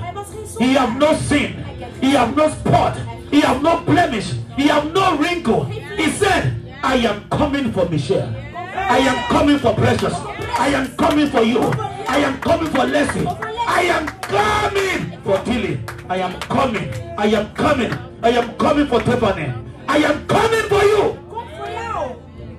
[0.58, 1.62] He have no sin.
[2.00, 2.96] He have no spot.
[3.34, 4.32] He have no blemish.
[4.56, 5.64] He have no wrinkle.
[5.64, 8.32] He said, I am coming for Michelle.
[8.64, 10.14] I am coming for Precious.
[10.56, 11.58] I am coming for you.
[12.06, 13.26] I am coming for Leslie.
[13.26, 15.80] I am coming for Tilly.
[16.08, 16.88] I am coming.
[17.18, 17.92] I am coming.
[18.22, 19.52] I am coming for Tiffany.
[19.88, 21.18] I am coming for you.
[21.28, 22.10] Kom voor jou.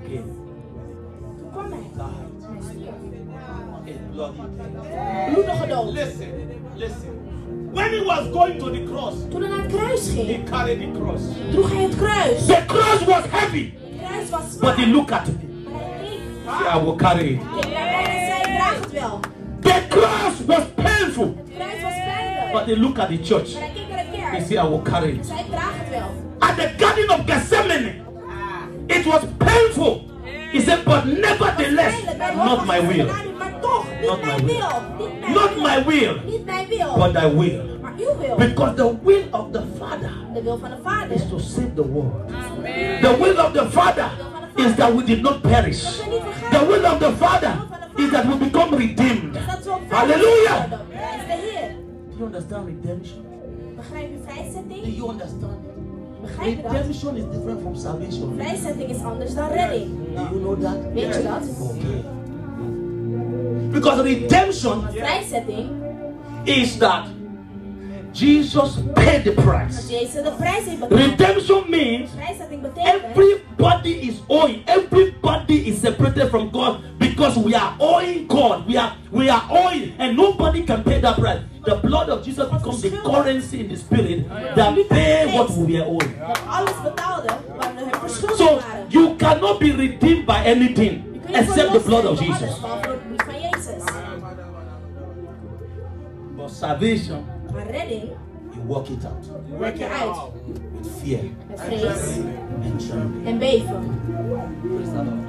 [0.04, 0.24] Okay.
[1.38, 1.90] Toen kwam hij.
[1.96, 2.96] Hij stierf.
[3.80, 5.94] A bloody Bloedige dood.
[5.94, 6.32] Listen,
[6.76, 7.15] listen.
[7.76, 11.00] When he was going to the cross, Toen hij naar het kruis he carried the
[11.00, 11.22] cross.
[11.52, 12.46] droeg hij het kruis.
[12.46, 15.34] The cross was heavy, Het kruis was but he looked at me.
[16.02, 16.76] Keek.
[16.76, 17.40] I will carry it.
[17.62, 19.20] Keek naar mij en zei, ik draag het wel.
[19.62, 22.52] The cross was painful, Het kruis was pijnlijk.
[22.54, 23.54] but he looked at the church.
[23.54, 25.26] Maar hij keek naar de He said, I will carry it.
[25.26, 26.10] zei, ik het wel.
[26.40, 27.94] At the Garden of Gethsemane,
[28.88, 30.04] it was painful.
[30.52, 34.36] He said, but nevertheless, Pijnlijk, bij het not my will, Gethsemane, Maar toch, Not my
[34.36, 34.46] will.
[34.46, 34.82] wil.
[34.98, 36.96] Niet mijn not my will, Niet mijn wil.
[36.98, 37.74] but thy will.
[38.38, 41.12] Because the will of the Father De wil van de Vader.
[41.12, 42.28] is to save the world.
[43.02, 44.10] The will of the Father
[44.56, 45.84] is that we did not perish.
[45.84, 46.52] Dat we niet vergaan.
[46.60, 47.52] The will of the Father
[47.96, 49.34] is that we become redeemed.
[49.34, 50.60] Dat we op Hallelujah.
[50.60, 50.80] worden.
[50.90, 51.70] Hij is de Heer.
[52.10, 53.24] Do you understand redemption?
[54.84, 55.54] Do you understand?
[56.40, 58.34] Redemption is different from salvation.
[58.38, 59.90] Vrijzetting is anders dan redding.
[60.16, 60.76] Do you know that?
[60.94, 61.44] Weet je dat?
[61.62, 62.04] Okay.
[63.72, 65.70] Because redemption Vrijzetting,
[66.46, 67.08] is that
[68.16, 69.90] Jesus paid the price.
[69.90, 71.02] Jezus de prijs heeft betaald.
[71.02, 72.10] Redemption means
[72.76, 74.64] everybody is owing.
[74.66, 78.66] Everybody is separated from God because we are owing God.
[78.68, 81.42] We are we are owing, and nobody can pay that price.
[81.66, 85.78] The blood of Jesus becomes the currency in the spirit oh, that pay what we
[85.78, 86.18] are owing.
[86.20, 91.00] dat alles betaalde waar we hem verschuldigd So you cannot be redeemed by anything Je
[91.00, 92.60] kunt niet except the blood of Jesus.
[92.60, 93.84] behalve door het bloed van Jezus.
[96.36, 97.26] But salvation,
[98.54, 100.18] you work it out werk je uit
[100.82, 101.20] with fear
[102.64, 103.28] and trembling.
[103.28, 104.02] en beven.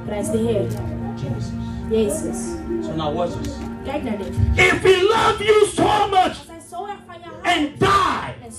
[0.07, 0.53] Praise the Lord.
[0.53, 0.69] Heer,
[1.17, 1.51] Jesus.
[1.91, 2.39] Jezus.
[2.83, 3.53] So now watch this.
[3.85, 4.35] Kijk naar dit.
[4.55, 8.55] If he loved you so much Als hij zo erg van je houdt and died,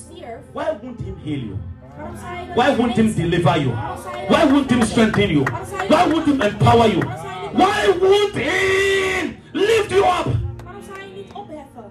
[0.54, 1.58] why won't he heal you?
[1.98, 3.72] Waarom zou je dan Why won't him deliver you?
[3.74, 5.44] Waarom zou je dan Why won't him strengthen you?
[5.44, 7.00] Waarom zou je Why won't niet him empower you?
[7.06, 10.28] Waarom zou je niet- Why won't him lift you up?
[10.64, 11.86] Waarom zou je niet opheffen?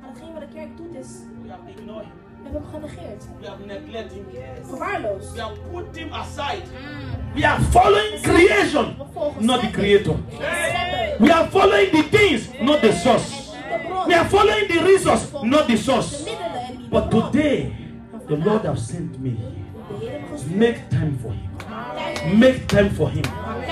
[0.00, 2.14] Maar hetgeen wat de kerk doet is, doing is that We have ignored him.
[2.42, 3.22] we hebben hem genegeerd.
[3.40, 4.66] We have neglected him.
[4.68, 5.32] Verwaarloosd.
[5.34, 6.62] We have put him aside.
[7.34, 8.86] We are following creation,
[9.38, 10.14] not the creator.
[11.18, 13.28] We are following the things, not the source.
[13.30, 14.06] niet de bron.
[14.06, 16.10] We are following the resource, not the source.
[16.24, 17.72] middelen en niet de But today,
[18.28, 19.36] the Lord has sent me.
[19.88, 20.56] De Heer heeft gestuurd.
[20.56, 22.38] Make time for him.
[22.38, 23.24] Make time for him.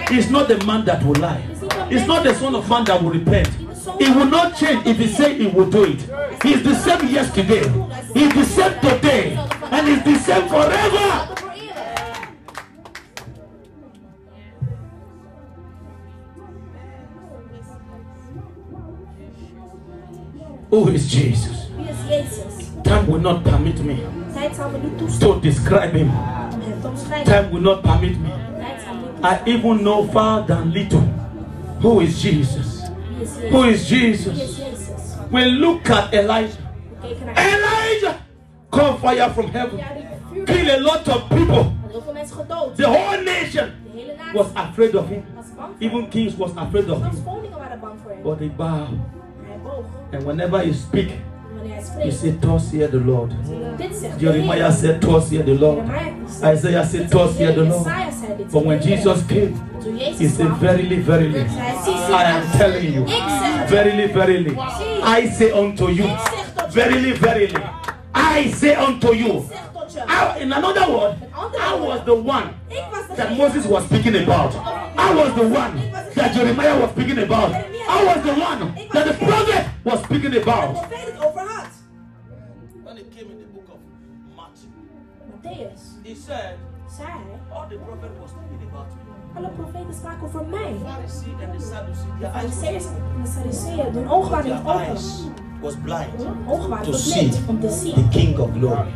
[0.08, 1.42] He's not the man that will lie.
[1.88, 3.48] He's not the son of man that will repent.
[3.98, 6.00] He will not change if he say he will do it.
[6.42, 7.68] He's the same yesterday.
[8.14, 9.36] He's the same today.
[9.70, 11.34] And he's the same forever.
[11.34, 11.92] altijd voor eeuwig.
[20.68, 21.68] Who is Jesus?
[22.82, 26.08] Time will not permit me Tijd zal me to describe him.
[26.52, 27.32] om hem te omschrijven.
[27.32, 28.28] Time will not permit me.
[28.58, 29.00] Tijd zal me
[29.40, 31.02] niet I even know far than little.
[31.80, 32.82] Who is Jesus?
[33.50, 34.24] Wie is Jezus?
[34.24, 35.16] Who is Jesus?
[35.30, 36.50] We look at Elijah.
[37.00, 38.14] We keken naar Elijah
[38.68, 39.78] called fire from heaven.
[40.44, 41.54] Kill a lot of people.
[41.54, 42.76] Had heel veel mensen gedood.
[42.76, 45.24] The whole nation De hele natie was afraid of him.
[45.34, 47.24] was bang voor Even kings was afraid of him.
[47.24, 48.22] koningen waren bang voor hem.
[48.22, 48.88] But they bow.
[50.12, 51.10] And whenever he speak,
[51.88, 53.32] En wanneer hij he spreekt, say, Thus hear the Lord.
[53.76, 55.88] dit zegt de Jeremiah said, Thus hear the Lord.
[56.42, 57.88] Isaiah said, Thus hear the Lord.
[58.50, 59.54] But when Jesus came,
[60.18, 63.04] he said, Verily, verily, zei hij, zie, zie, I am telling you.
[63.04, 63.68] Ik zeg het.
[63.68, 64.56] Verily, verily,
[65.20, 66.08] I say unto you.
[66.08, 66.80] Ik zeg tot je.
[66.80, 67.62] Verily, verily,
[68.36, 69.36] I say unto you.
[69.36, 69.98] Ik zeg tot je.
[69.98, 71.14] I, in another word,
[71.54, 74.54] I was the one Ik was de that Moses was speaking about.
[74.96, 77.52] I was the one that Jeremiah was speaking about.
[77.88, 80.76] I was the one that the prophet was speaking about.
[86.14, 86.54] He said,
[86.96, 87.08] zei
[87.54, 89.00] All the prophet was speaking about me.
[89.36, 90.72] alle profeten spraken over mij.
[90.84, 92.84] Pharisee and the Sadducee, De eyes, Farizeeërs
[93.16, 94.86] en de Sadduceeën, hun ogen waren their niet open.
[94.86, 95.04] eyes
[95.60, 97.94] was blind Hun ogen waren to see om te zien.
[97.94, 98.88] the King of Glory.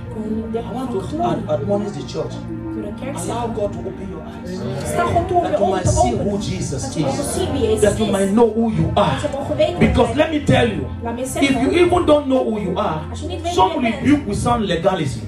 [0.52, 2.34] De I want to admonish the church.
[2.74, 4.58] Door de kerk Allow God to open your eyes.
[4.92, 6.36] sta gewoon toe That you might see who.
[6.38, 7.34] Jesus Dat je mogen is.
[7.34, 9.20] zien wie Jezus That you might know who you are.
[9.22, 10.82] je mogen weten wie Because let me tell you,
[11.18, 13.90] if you even don't know who you are, Als je niet weet some wie je
[13.90, 14.02] bent.
[14.02, 15.20] rebuke will sound legalism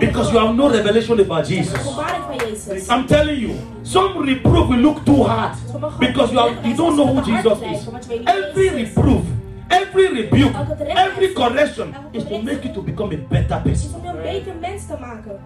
[0.00, 1.78] because you have no revelation about Jesus.
[1.86, 2.88] openbaring van Jezus.
[2.88, 5.56] I'm telling you, some reproof will look too hard
[6.00, 7.88] because you, have, you don't know who Jesus is.
[8.26, 9.22] Every reproof,
[9.70, 10.54] every rebuke,
[10.88, 13.94] every correction is to make you to become a better is person.
[13.94, 15.38] om je een beter mens te maken.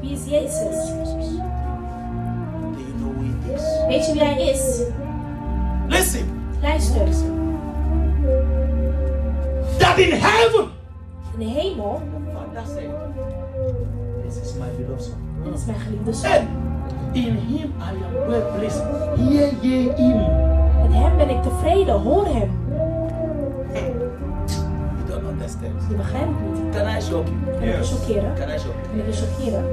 [0.00, 0.90] Wie is Jezus?
[2.72, 3.62] Do you know who he is?
[3.88, 4.82] Weet je wie hij is?
[5.88, 6.26] Listen,
[6.62, 7.06] Luister,
[9.96, 10.68] that in heaven,
[11.34, 12.00] in de hemel,
[12.32, 12.90] Father said,
[14.24, 15.14] This is my beloved son.
[15.44, 16.46] dit is mijn geliefde zoon.
[17.12, 18.82] In him I am well pleased.
[19.16, 20.16] Hear ye him.
[20.82, 22.50] Met hem ben ik tevreden, hoor hem.
[23.74, 25.72] You don't understand.
[25.88, 26.74] Je begrijpt het niet.
[26.74, 27.58] Can I shock you?
[27.58, 28.34] Kan ik je chockeren?
[28.34, 28.88] Can I shock you?
[28.90, 29.64] Kan ik je chockeren?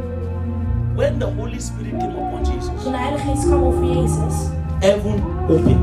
[0.95, 4.35] When the Holy Spirit came upon Jesus, Toen de Heilige Geest kwam over Jezus,
[4.79, 5.77] heaven opened.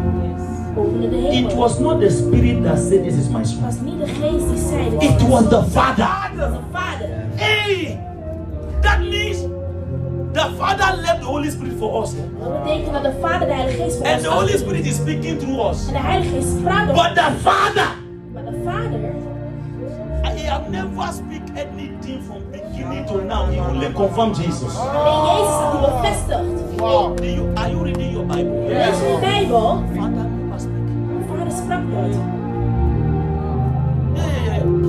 [0.76, 1.50] opende de hemel.
[1.50, 3.62] It was not the spirit that said, This is my Het son.
[3.62, 4.23] was niet de geest die zei dit.
[5.00, 6.06] It was the Father.
[6.06, 7.08] Het was de Vader.
[7.34, 7.98] Hey!
[8.80, 9.38] That means
[10.32, 12.12] the Father left the Holy Spirit for us.
[12.40, 14.56] Dat betekent dat de Vader de Heilige Geest voor And the Holy.
[14.58, 15.86] Spirit is speaking through us.
[15.86, 17.88] En de Heilige Geest sprak But the Father,
[18.32, 19.14] Maar de Vader,
[20.44, 23.46] He have never speak anything from beginning to now.
[23.46, 24.76] He only confirm Jesus.
[24.76, 26.76] alleen Jezus had die.
[26.76, 27.16] Wow.
[27.54, 28.66] Are you reading your Bible?
[28.68, 29.18] Lees je?
[29.94, 31.28] Father never speak.
[31.28, 32.33] Vader sprak nooit.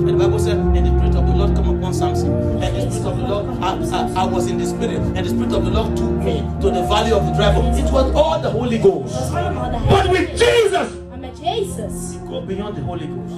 [0.06, 2.30] And the Bible said, and the Spirit of the Lord come upon Samson.
[2.62, 4.98] And the Spirit of the Lord, I, I, I was in the Spirit.
[4.98, 7.78] And the Spirit of the Lord took me to the valley of the dry bones.
[7.78, 9.14] It was all the Holy Ghost.
[9.14, 10.30] was allemaal de But with.
[10.38, 13.34] Jesus, Maar met Jezus go beyond the Holy Ghost.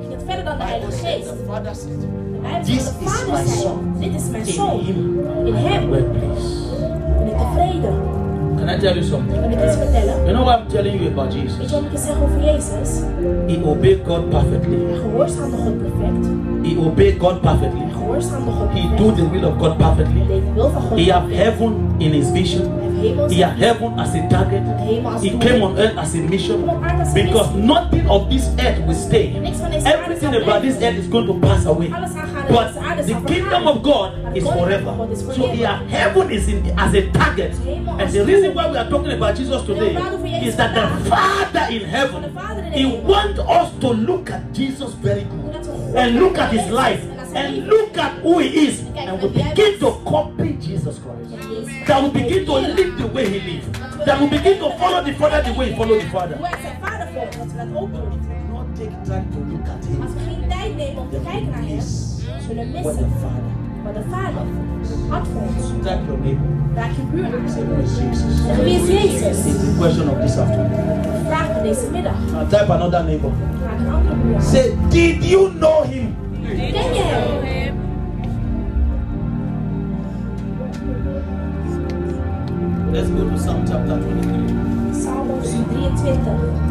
[0.00, 1.28] ging het verder dan de Bible Heilige said, Geest.
[1.28, 3.94] the Father said, This is my son.
[3.98, 4.80] dit is mijn In zoon.
[4.80, 7.94] Him, In hem ben ik tevreden.
[8.58, 9.40] Can I tell you something?
[9.40, 10.14] Kan ik iets vertellen?
[10.24, 11.70] You know what I'm telling you about Jesus?
[11.70, 13.00] je wat ik je zeg over Jezus?
[13.46, 14.76] He obeyed God perfectly.
[14.88, 16.26] Hij gehoorzaamde God perfect.
[16.66, 17.80] He obeyed God perfectly.
[17.80, 20.26] Hij gehoorzaamde God He do the will of God perfectly.
[20.26, 22.62] deed de wil van God He have heaven in his vision.
[22.62, 24.62] Hij heeft hemel He had heaven as a target.
[25.20, 26.64] He came on earth as a mission.
[27.14, 29.38] Because nothing of this earth will stay.
[29.42, 31.88] Niks van deze aarde Everything about this earth is going to pass away.
[32.48, 35.14] But the kingdom of God is forever.
[35.16, 37.52] So yeah, heaven is in as a target.
[37.54, 39.94] And the reason why we are talking about Jesus today
[40.46, 42.22] is that the Father in heaven,
[42.72, 45.54] He wants us to look at Jesus very good
[45.96, 49.90] and look at His life and look at who He is and we begin to
[50.04, 51.86] copy Jesus Christ.
[51.86, 53.74] That we begin to live the way He lived.
[54.06, 56.36] That we begin to follow the Father the way He followed the Father.
[56.36, 58.20] Hoe hij zijn vader volgt, dat we dat ook doen.
[58.52, 60.00] Not take time to look at Him.
[60.02, 61.80] Als we geen tijd nemen om te kijken naar hem,
[62.46, 63.52] zullen we What the missen Father.
[63.84, 64.42] wat de vader
[65.08, 65.66] had voor ons.
[65.86, 66.48] Tap your neighbor.
[66.74, 67.50] Raak je buur aan.
[67.50, 68.32] Say, who is Jesus?
[68.46, 69.36] Zeg, wie is Jezus?
[69.46, 70.70] It's the question of this afternoon.
[71.26, 72.18] Vraag me deze middag.
[72.32, 73.30] Now type another neighbor.
[73.62, 74.42] Vraag een andere buur aan.
[74.42, 76.14] Say, did you know him?
[83.14, 84.92] Go to Psalm chapter 23.
[84.92, 86.64] Psalm 23.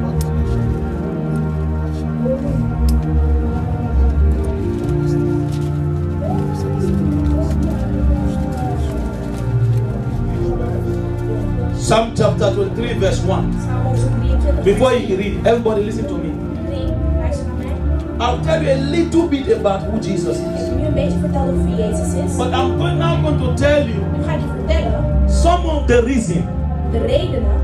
[11.77, 14.63] Psalm chapter 23, verse 1.
[14.63, 16.31] Before you read, everybody listen to me.
[16.67, 16.93] 3.
[17.19, 17.73] Luister naar mij.
[18.19, 20.43] I'll tell you a little bit about who Jesus is.
[20.43, 22.35] heb nu een beetje verteld over wie Jezus is.
[22.35, 25.12] But I'm now going to tell you
[25.43, 26.47] Nu ga ik je vertellen some of the reason
[26.91, 27.61] de redenen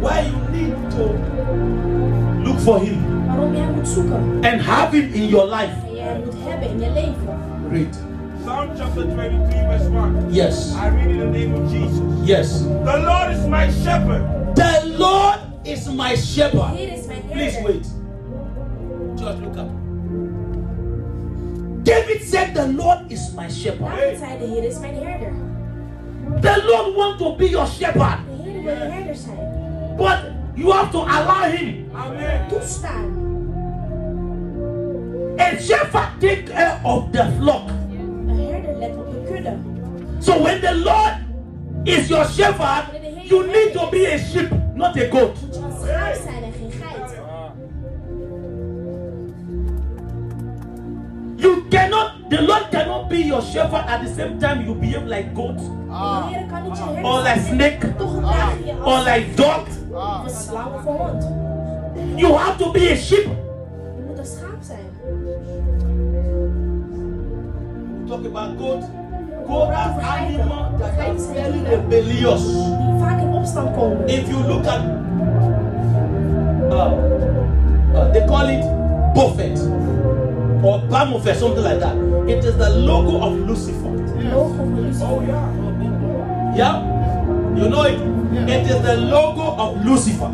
[0.00, 1.04] why you need to
[2.42, 4.38] look for him waarom jij moet zoeken.
[4.42, 5.72] and have him in your life.
[5.86, 7.38] En jij moet hebben in je leven.
[7.70, 7.98] Read.
[8.44, 10.32] Psalm chapter 23, verse 1.
[10.32, 10.72] Yes.
[10.74, 12.00] I read in the name of Jesus.
[12.24, 12.62] Yes.
[12.62, 14.22] The Lord is my shepherd.
[14.54, 16.76] The Lord is my shepherd.
[16.76, 17.86] Hier is mijn Please wait.
[19.16, 19.70] Just look up.
[21.82, 23.96] David said, The Lord is my shepherd.
[23.96, 25.43] David zei, de Heer is mijn herder.
[26.40, 28.18] The Lord wants to be your shepherd.
[28.26, 29.38] De Heer wil je herder zijn.
[29.96, 30.18] But
[30.54, 31.90] you have to allow him.
[31.94, 32.48] Amen.
[32.48, 33.22] Toestaan.
[35.38, 37.68] A shepherd take care of the flock.
[38.26, 39.56] Een herder let op de kudde.
[40.18, 41.14] So when the Lord
[41.82, 42.84] is your shepherd,
[43.22, 45.36] you need to be a sheep, not a goat.
[45.40, 47.20] Moet je een schaap zijn en geen geit.
[51.36, 55.34] You cannot, the Lord cannot be your shepherd at the same time you behave like
[55.34, 55.62] goat, De
[56.28, 59.66] Heer kan niet je herder or like snake, Toch gedraag je je or like dog.
[60.24, 61.28] een slang of een hond.
[62.16, 63.24] You have to be a sheep.
[63.24, 64.78] Je moet een schaap zijn.
[68.06, 68.84] Talk about goat.
[69.46, 72.44] Goat are animals that are very rebellious.
[73.20, 74.08] In opstand komen.
[74.08, 74.80] If you look at,
[76.70, 76.92] uh,
[77.94, 78.64] uh, they call it
[79.14, 79.58] buffet
[80.64, 81.94] or Bamufet, something like that.
[82.28, 83.88] It is the logo of Lucifer.
[83.90, 85.04] Lucifer.
[85.04, 86.56] Oh, yeah.
[86.56, 88.00] Yeah, you know it.
[88.48, 90.30] It is the logo of Lucifer.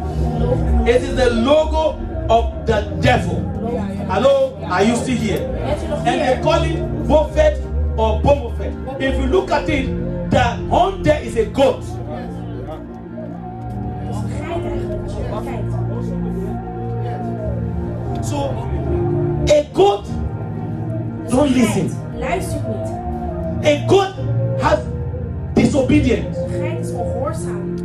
[0.88, 1.98] It is the logo
[2.30, 3.40] of the devil.
[4.08, 5.40] Hello, are you still here?
[5.64, 7.56] Bent u nog And they call it buffet
[7.96, 8.72] or bomofet.
[9.00, 9.86] If you look at it,
[10.30, 11.82] the horn there is a goat.
[21.54, 21.88] Don't een listen.
[21.88, 22.88] geit Luistert niet.
[23.66, 24.14] A goat
[24.58, 24.78] has
[25.54, 26.38] disobedience.
[26.38, 27.76] Een geit is ongehoorzaam.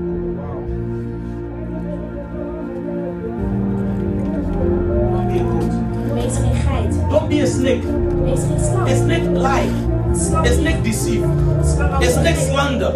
[5.11, 5.73] Don't be a goat.
[6.13, 7.09] Wees geen geit.
[7.09, 7.81] Don't be a snake.
[8.23, 8.89] Wees geen slang.
[8.89, 9.69] A snake lie.
[10.09, 10.59] Een slang A liegt.
[10.59, 11.23] snake deceive.
[11.23, 12.41] Een slang A snake overleeft.
[12.41, 12.93] slander.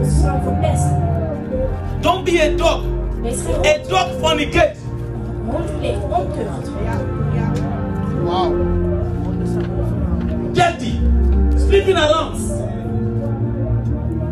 [0.00, 0.86] Een slang verpest.
[2.00, 2.80] Don't be a dog.
[3.22, 3.88] Wees geen A hond.
[3.88, 4.72] dog fornicate.
[4.74, 6.70] Een hond pleegt ontucht.
[8.24, 8.83] Wow.
[10.54, 10.92] Dirty.
[11.58, 12.36] Sleeping around.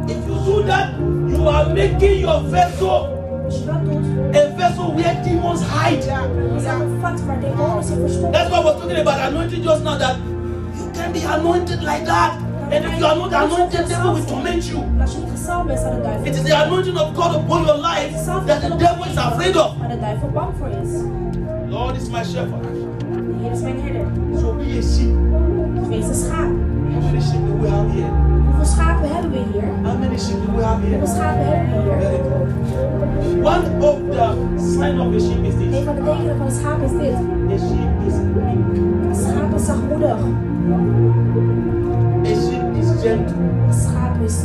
[0.09, 3.09] If you do that, you are making your vessel
[3.45, 6.07] Als je dat doet, a vessel where demons hide.
[6.07, 8.33] dan is dat een vat waar demonen zich verstoppen.
[8.33, 9.99] That's why I was talking about anointing just now.
[9.99, 10.17] That
[10.77, 12.33] you can be anointed like that.
[12.71, 14.79] And if you are not anointed, the devil will torment you.
[14.79, 16.27] En als je niet gezalfd bent, staat de duivel.
[16.27, 19.71] It is the anointing of God upon your life that the devil is afraid of.
[19.79, 20.91] Waar de duivel bang voor is.
[21.69, 22.63] Lord is my shepherd.
[22.63, 24.07] De Heer is mijn herder.
[24.41, 25.62] So be a sheep.
[25.93, 26.51] Wees een schaap.
[26.93, 28.11] How many sheep do we have here?
[28.47, 29.63] Hoeveel schapen hebben we hier?
[29.83, 30.99] How many sheep do we have here?
[30.99, 31.97] Hoeveel schapen hebben we hier?
[32.01, 32.49] Very good.
[33.45, 34.27] One of the
[34.75, 35.85] sign of a sheep is Een this.
[35.85, 37.15] van de tekenen van een schaap is dit.
[37.55, 38.77] A sheep is meek.
[39.09, 40.19] Een schaap is zachtmoedig.
[42.27, 43.37] A sheep is gentle.
[43.67, 44.37] Een schaap is,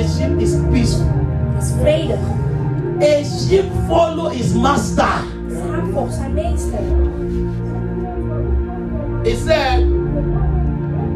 [0.00, 1.06] A sheep is peaceful.
[1.60, 2.22] is vredig.
[3.02, 5.04] A sheep follow his master.
[5.48, 6.78] Een schaap volgt zijn meester.
[9.22, 9.86] He said,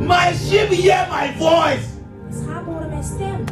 [0.07, 1.87] My sheep hear my voice.
[2.29, 3.45] Een schaap horen mijn stem.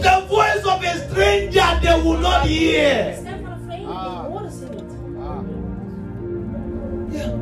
[0.00, 3.14] The voice of a stranger they will not hear.
[3.14, 4.82] stem van een vreemdeling horen ze niet.
[5.20, 5.38] Ah.
[7.10, 7.32] Yeah.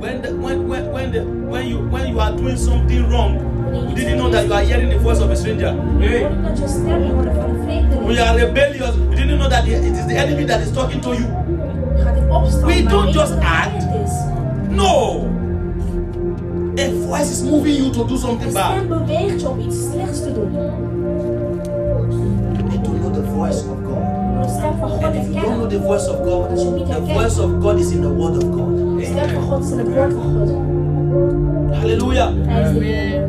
[0.00, 3.38] When the, when when when the, when you when you are doing something wrong,
[3.88, 5.72] you didn't know that you are hearing the voice of a stranger.
[5.98, 6.18] Hey.
[6.22, 8.18] Hoor ik dat je stem hoorde van een When you vreemdeling.
[8.18, 11.26] are rebellious, you didn't know that it is the enemy that is talking to you.
[11.96, 13.83] Je gaat in opstand, We don't just act.
[14.74, 15.30] No.
[16.78, 18.70] A voice is moving you to do something bad.
[18.76, 20.52] stem beweegt je om iets slechts te doen.
[20.52, 20.70] You
[22.68, 24.02] need to know the voice of God.
[24.42, 27.40] De stem van God And if you don't know the voice of God, the voice
[27.42, 28.98] of God is in the word of God.
[28.98, 30.50] De stem van God is in het woord van God.
[31.76, 32.28] Hallelujah.
[32.46, 33.28] Hij is de Heer.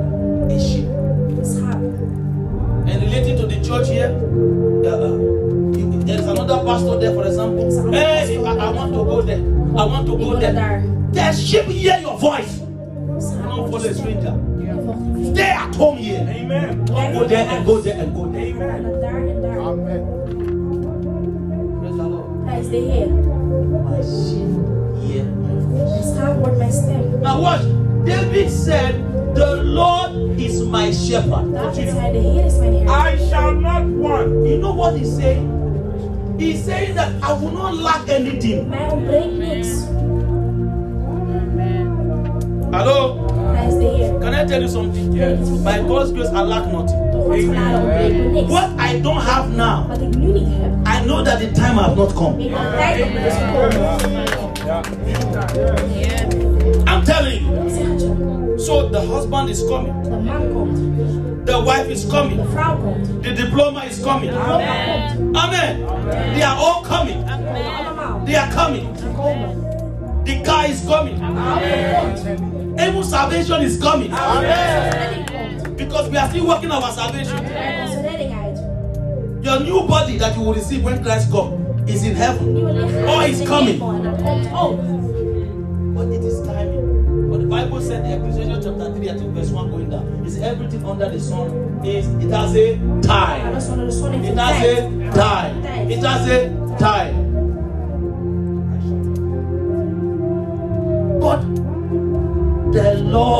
[0.51, 0.87] A sheep.
[1.39, 1.79] Een schaap.
[2.85, 4.11] And relating to the church here,
[4.83, 4.99] uh, uh,
[5.71, 7.91] you- there is another pastor there, for example.
[7.91, 9.39] Hey, I, I want to go there.
[9.77, 10.83] I want to Ik go there.
[11.15, 11.31] Daar.
[11.33, 12.53] The sheep hear your voice.
[13.15, 14.11] Een schaap Don't hoort follow je a stem.
[14.19, 14.33] stranger.
[14.65, 15.37] Je volgt een vriend.
[15.37, 16.19] Stay at home here.
[16.43, 16.85] Amen.
[16.85, 18.45] Don't go there and go there and go there.
[18.59, 19.59] En dan daar en daar.
[19.59, 20.03] Amen.
[21.79, 22.25] Praise the Lord.
[22.45, 23.07] Hij is de Heer.
[23.07, 24.53] My sheep
[25.01, 25.97] hear my voice.
[25.97, 27.19] Een schaap hoort mijn stem.
[27.21, 27.63] Now watch.
[28.05, 28.93] David said,
[29.33, 32.83] "The Lord is my shepherd." David zei, de Heer is mijn Heer.
[33.13, 34.27] I shall not want.
[34.47, 35.49] You know what he's saying?
[36.37, 38.67] He's saying that I will not lack anything.
[42.77, 43.25] Hello?
[43.53, 45.13] Hij is de Can I tell you something?
[45.63, 47.11] By God's grace, I lack nothing.
[47.11, 48.51] Door Gods genade ontbreekt me niks.
[48.51, 51.79] What I don't have now, Wat ik nu niet heb, I know that the time
[51.81, 52.35] has not come.
[52.37, 53.93] weet dat de tijd nog niet is gekomen.
[56.87, 57.65] I'm telling you.
[57.67, 58.53] Ik zeg het je.
[58.57, 60.77] So the husband is coming, De man komt.
[61.45, 63.23] the wife is coming, De vrouw komt.
[63.23, 64.31] the diploma is coming.
[64.31, 65.35] Komt.
[65.37, 65.77] Amen.
[66.33, 67.23] They are all coming.
[68.25, 68.87] They are coming.
[70.23, 71.19] The car is coming.
[72.79, 74.11] Even salvation is coming.
[74.11, 75.77] Komt.
[75.77, 77.37] Because we are still working our salvation.
[79.43, 82.57] Your new body that you will receive when Christ comes is in heaven.
[83.07, 83.81] Oh, is coming.
[83.81, 84.77] ook.
[85.95, 87.29] But it is timing.
[87.29, 90.37] But the Bible said in Ecclesiastes chapter 3, I think verse 1 going down, is
[90.39, 93.55] everything under the sun is it has a time.
[93.55, 95.65] It has a time.
[95.91, 97.24] It has a time.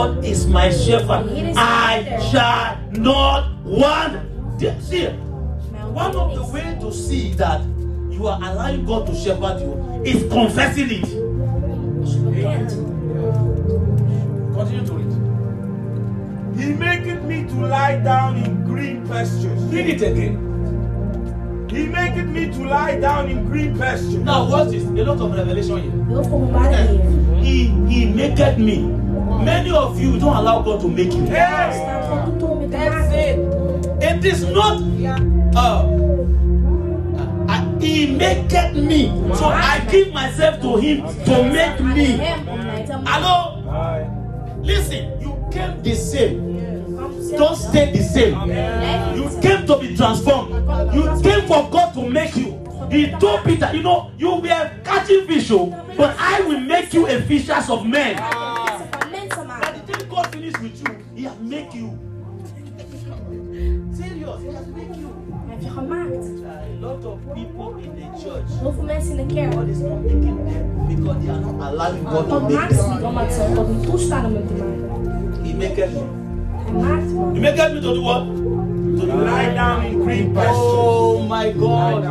[0.06, 1.30] Lord is my shepherd.
[1.58, 4.22] I shall not want.
[4.82, 7.62] See, one of the way to see that
[8.12, 11.06] you are allowing God to shepherd you is confessing it.
[14.54, 15.12] Continue to read.
[16.58, 19.62] He maketh me to lie down in green pastures.
[19.64, 20.42] Read it again.
[21.70, 24.16] He maketh me to lie down in green pastures.
[24.16, 24.84] Now watch this.
[24.84, 25.92] A lot of revelation here.
[27.42, 29.05] He he maketh me.
[29.44, 31.22] Many of you don't allow God to make you.
[31.22, 34.00] Met te maken.
[34.00, 34.82] It is not
[35.56, 35.86] uh,
[37.48, 39.08] uh, he maketh me.
[39.36, 42.18] So I give myself to him to make me.
[43.06, 43.62] Hello?
[44.64, 46.56] Listen, you came the same.
[47.38, 48.34] Don't stay the same.
[49.16, 50.54] You came to be transformed.
[50.94, 52.62] You came for God to make you.
[52.92, 57.08] He told Peter, you know, you were catching fish, oh, but I will make you
[57.08, 58.16] a fishers of men.
[60.52, 62.00] Finished with you, He has make you.
[63.94, 65.10] Serious, He has make you.
[65.48, 66.26] Hij heeft je gemaakt.
[66.46, 69.54] A lot of people in the church, Heel veel mensen in de kerk.
[69.54, 72.74] God is not making them because they are not allowing God to God make maakt
[72.74, 72.94] ze them.
[72.96, 74.90] niet omdat ze God niet toestaan om hem te maken.
[75.44, 76.02] He maketh me.
[76.66, 77.34] Hij maakt me.
[77.34, 78.26] He maketh me to do what?
[79.00, 80.58] To Lie down in green pastures.
[80.58, 82.04] Oh my God.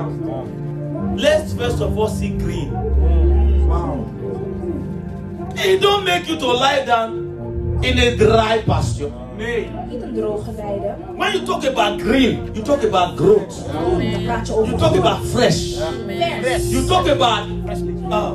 [1.16, 2.70] Let's first of all see green.
[3.66, 4.06] Wow.
[5.54, 7.23] He don't make you to lie down
[7.84, 9.10] in a dry pasture.
[9.36, 9.68] Nee.
[9.90, 10.94] Niet een droge weide.
[11.16, 13.64] When you talk about green, you talk about growth.
[14.66, 15.76] You talk about fresh.
[16.70, 17.46] You talk about
[18.10, 18.32] uh,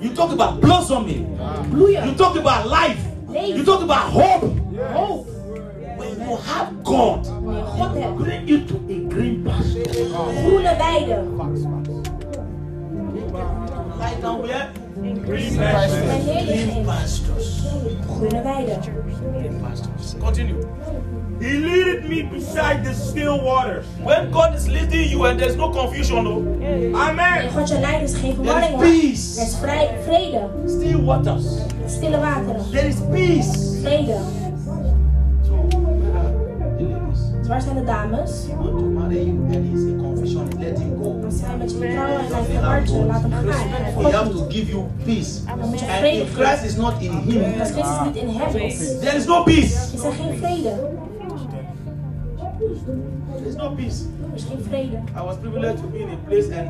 [0.00, 1.26] you talk about blossoming.
[1.72, 2.98] You talk about life.
[3.32, 4.42] You talk about hope.
[4.94, 5.26] Hoop.
[5.98, 8.16] When you have God, Wanneer je God hebt.
[8.16, 9.90] bring you to a green pasture.
[10.44, 11.22] Groene weide.
[13.98, 14.68] Lie down where?
[15.26, 16.24] Green pastures.
[16.24, 17.62] Green pastures.
[18.06, 18.78] Groene weide.
[19.32, 20.14] Green pastures.
[20.20, 20.60] Continue.
[21.40, 23.84] He leadeth me beside the still waters.
[24.02, 27.50] When God is leading you and there's no confusion, no, Wanneer Amen.
[27.52, 28.84] God je leidt is geen there verwarring is hoor.
[28.84, 29.42] Er peace.
[29.42, 30.48] is vrij, vrede.
[30.66, 31.44] Still waters.
[31.86, 32.70] Stille wateren.
[32.70, 33.80] There is peace.
[33.82, 34.18] Vrede.
[35.42, 36.32] So, where are
[36.78, 37.20] the ladies?
[37.38, 38.46] Dus waar zijn de dames?
[38.46, 40.48] He want to marry you and he's in confusion.
[41.80, 41.88] He
[44.24, 44.36] niet.
[44.36, 45.44] to give you peace.
[45.44, 48.56] Dan moet je And if Christ is not in him, Als Christus niet in hem
[48.56, 49.74] is, there is no peace.
[52.76, 53.36] Is er geen vrede.
[53.36, 54.04] There is no peace.
[54.34, 55.04] Is geen.
[55.16, 56.68] I was privileged to be in a place and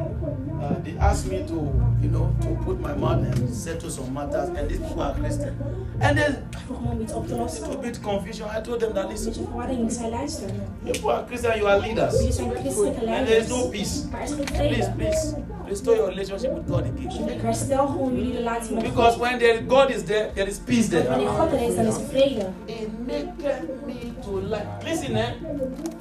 [0.63, 1.55] uh, they asked me to,
[2.03, 4.49] you know, to put my mouth and settle some matters.
[4.49, 5.55] And these people are Christian.
[6.01, 8.49] And there's Hij vroeg me om iets op te a little bit confusion.
[8.59, 9.91] I told them that Een listen, beetje verwarring.
[9.91, 10.51] Ik zei luister.
[10.85, 12.17] people are Christian, you are leaders.
[12.17, 14.09] Jullie zijn christelijke And there is no peace.
[14.11, 15.35] Maar Please, please,
[15.67, 17.29] restore your relationship with God again.
[17.29, 20.89] Ik herstel gewoon jullie relatie met Because when there, God is there, there is peace
[20.89, 21.09] there.
[21.09, 22.47] Wanneer God er is, dan is er vrede.
[22.65, 24.67] It maketh me to like.
[24.85, 25.35] Listen, eh?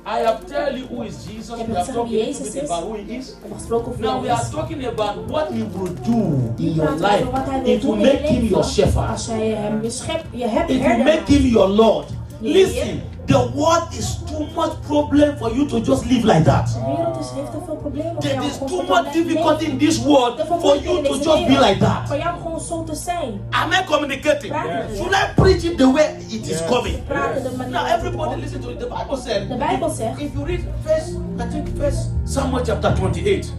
[0.06, 1.56] I have told you who is Jesus.
[1.56, 3.36] We have talked a about who he is.
[3.36, 6.92] We hebben gesproken over Now we are talking about what he will do in your
[6.98, 7.26] life.
[7.66, 9.10] It will doen in je make him your shepherd.
[9.10, 12.06] Als jij hem je schep, je hebt It will make him your Lord.
[12.42, 16.68] Listen, the word is too much problem for you to just live like that.
[16.74, 18.46] De wereld is, heeft te veel problemen voor There jou.
[18.48, 21.78] is om too much te difficulty in this world for you to just be like
[21.80, 22.02] that.
[22.08, 23.42] Voor jou gewoon zo te zijn.
[23.50, 24.54] Am I communicating?
[24.54, 24.98] Yes.
[24.98, 27.04] Should I preach it the way it is coming?
[27.08, 27.72] Praten de manier.
[27.74, 28.80] Now everybody listen to it.
[28.80, 29.50] The Bible said.
[29.50, 30.20] De Bijbel zegt.
[30.20, 31.10] If you read first,
[31.40, 33.54] I think first Samuel chapter 28,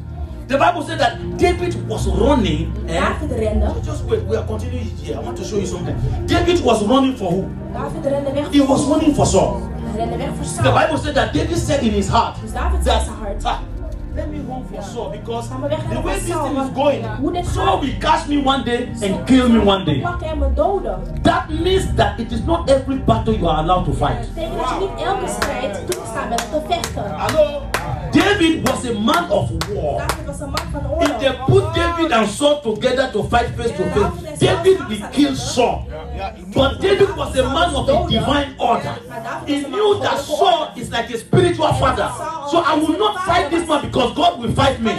[0.47, 3.67] the Bible said that David was running and David rende.
[3.67, 5.17] So just wait, we are continuing here.
[5.19, 5.97] I want to show you something.
[6.27, 7.45] David was running for who?
[7.73, 8.53] David rende.
[8.53, 9.61] He was running for Saul.
[9.97, 12.81] Hij rende weg voor The Bible said that David said in his heart Dus David
[12.85, 13.45] zei in that.
[13.45, 13.59] "Ah,
[14.15, 18.27] let me run for Saul because the way this thing is going, Saul will catch
[18.29, 20.01] me one day and kill me one day.
[20.01, 20.99] Pakken en me doden.
[21.23, 24.19] That means that it is not every battle you are allowed to fight.
[24.19, 27.03] Dat betekent dat je niet elke strijd toegestaan bent om te vechten.
[27.17, 27.63] Hello?
[28.17, 30.01] David was a man of war.
[30.01, 35.37] If they put David and Saul together to fight face to face, David will kill
[35.37, 35.87] Saul.
[36.55, 38.95] But David was a man of a divine order.
[39.47, 42.09] He knew that Saul is like a spiritual father.
[42.51, 44.93] So I will not fight this man because God will fight me.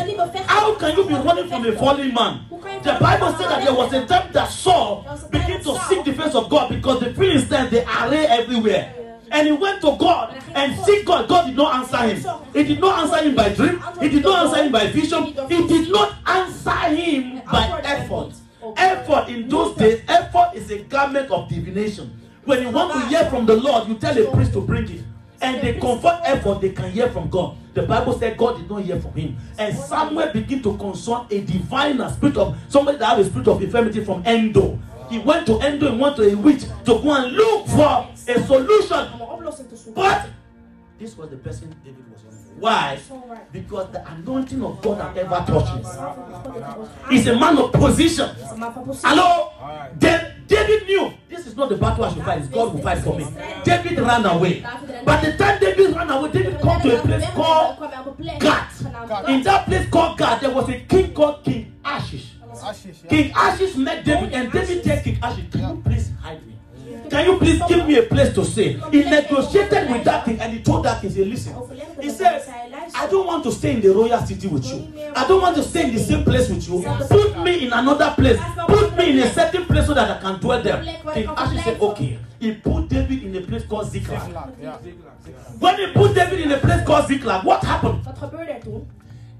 [0.45, 2.45] How can you be running from a fallen man?
[2.83, 6.35] The Bible said that there was a time that Saul began to seek the face
[6.35, 9.06] of God because the Philistines they array everywhere.
[9.31, 11.27] And he went to God and seek God.
[11.27, 12.41] God did not answer him.
[12.53, 13.83] He did not answer him by dream.
[13.99, 15.23] He did not answer him by vision.
[15.25, 18.33] He did not answer him by effort.
[18.75, 22.19] Effort in those days, effort is a garment of divination.
[22.43, 25.03] When you want to hear from the Lord, you tell a priest to bring it.
[25.39, 27.57] And they confront effort, they can hear from God.
[27.75, 29.37] The Bible said God did not hear from him.
[29.59, 33.61] And Samuel began to consult a diviner, spirit of somebody that had a spirit of
[33.61, 34.79] infirmity from Endo.
[35.09, 38.43] He went to Endo and went to a witch to go and look for a
[38.45, 39.93] solution.
[39.95, 40.29] But
[40.99, 42.59] this was the person David was on.
[42.59, 42.99] Why?
[43.51, 46.87] Because the anointing of God had ever touched him.
[47.09, 48.29] He's a man of position.
[49.03, 49.51] Hello?
[49.99, 52.99] Then David knew this is not the battle I should fight, it's God who fight
[52.99, 53.27] for me.
[53.63, 54.65] David ran away.
[55.05, 59.65] But the time David ran away, David come to a place called genaamd In that
[59.65, 62.36] place called Gath, there was a king called King Ashish.
[62.61, 63.09] Ashish, ja.
[63.09, 66.53] King Ashish met David, and David said, King Ashish, can you please hide me?
[67.09, 68.73] Can you please give me a place to stay?
[68.91, 71.53] He negotiated with that king and he told that king, say, listen.
[72.01, 72.43] He said,
[72.95, 74.93] I don't want to stay in the royal city with you.
[75.15, 76.83] I don't want to stay in the same place with you.
[77.09, 78.39] Put me in another place.
[78.67, 80.81] Put me in a certain place so that I can dwell there.
[81.13, 82.19] King Ashish said, okay.
[82.39, 84.31] He put David in a place called Ziklag.
[85.59, 88.05] When he put David in a place called Ziklag, what happened?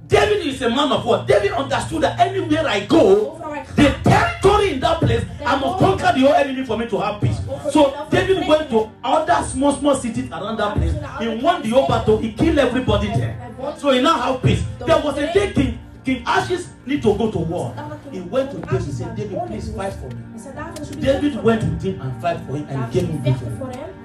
[0.08, 1.24] David is a man of war.
[1.28, 3.38] David understood that anywhere I go,
[3.76, 7.22] the territory in that place, I must conquer the whole enemy for me to have
[7.22, 7.40] peace.
[7.72, 10.94] So David went to other small, small cities around that place.
[11.20, 12.18] He won the whole battle.
[12.18, 13.54] He killed everybody there.
[13.78, 14.64] So he now have peace.
[14.80, 17.74] There was a day King, King Ashes need to go to war.
[18.12, 21.02] He went to David and said, David, please fight for me.
[21.02, 23.52] David, went mij." with him and fight for him and gave him victory.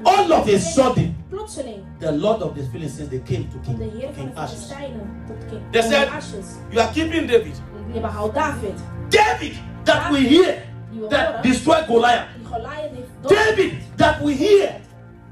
[0.04, 3.78] All of a sudden, Plotseling, the Lord of the Philistines, they came to de King,
[3.78, 4.72] van King de Ashes.
[4.72, 6.56] Filistijnen tot King They said, Ashes.
[6.70, 7.60] You are keeping David.
[7.92, 8.74] Je behoudt David,
[9.08, 10.62] David that we hear
[11.08, 12.28] that destroyed Goliath.
[12.36, 13.30] die Goliath heeft dood.
[13.30, 14.80] David that we hear.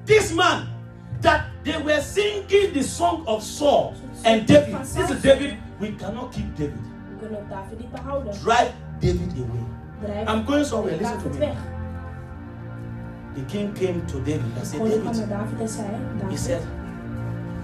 [0.04, 0.68] This man
[1.20, 3.94] that they were singing the song of Saul
[4.24, 4.78] and David.
[4.80, 5.56] This is David.
[5.78, 6.80] We cannot keep David.
[7.10, 8.32] We kunnen David niet behouden.
[8.32, 10.24] Drive David away.
[10.26, 10.96] I'm going somewhere.
[10.96, 11.79] Listen to me.
[13.34, 15.86] The king came to David and said, David, naar David en zei,
[16.30, 16.60] he said,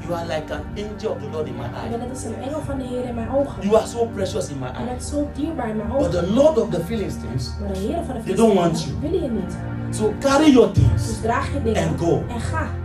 [0.01, 1.99] You are like an angel of the Lord in my je bent eye.
[1.99, 3.63] net als een engel van de Heer in mijn ogen.
[3.63, 4.85] You are so precious in my Je eye.
[4.87, 8.23] bent zo dierbaar in But the Lord of the Philistines, Maar de heren van de
[8.23, 8.95] They don't want you.
[9.01, 9.57] willen je niet.
[9.91, 12.23] so carry your things draag je dingen and go.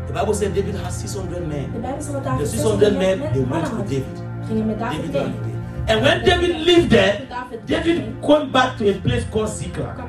[0.06, 1.66] The Bible said David has 600 men.
[1.82, 3.88] Bijbel zegt dat The 600 men, they went had.
[3.88, 4.06] David.
[4.48, 5.22] David David mee.
[5.22, 5.51] ran away.
[5.88, 7.28] And when David lived there,
[7.66, 10.00] David went back to a place called Ziklag.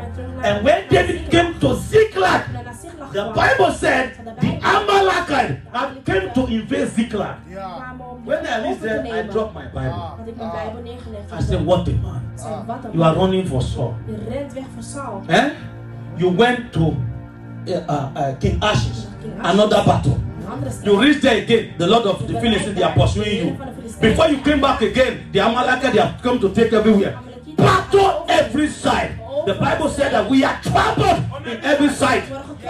[0.45, 2.45] And when David came to Ziklag,
[3.13, 7.37] the Bible said the Amalekite had came to invade Ziklag.
[8.25, 10.21] When I te there, I dropped my Bible.
[10.25, 11.33] Bijbel neergelegd.
[11.33, 12.23] I said, What a man.
[12.95, 13.97] You are running for Saul.
[15.29, 15.55] Eh?
[16.19, 16.97] You went to
[17.69, 19.07] uh, uh, uh, King Ashes,
[19.39, 20.21] another battle.
[20.85, 23.53] You reached there again, the Lord of the Philistines, they are pursuing you.
[24.01, 27.19] Before you came back again, the Amalekite, they have come to take everywhere.
[27.57, 29.19] Battle every side.
[29.47, 32.25] The Bible said that we are troubled in every side,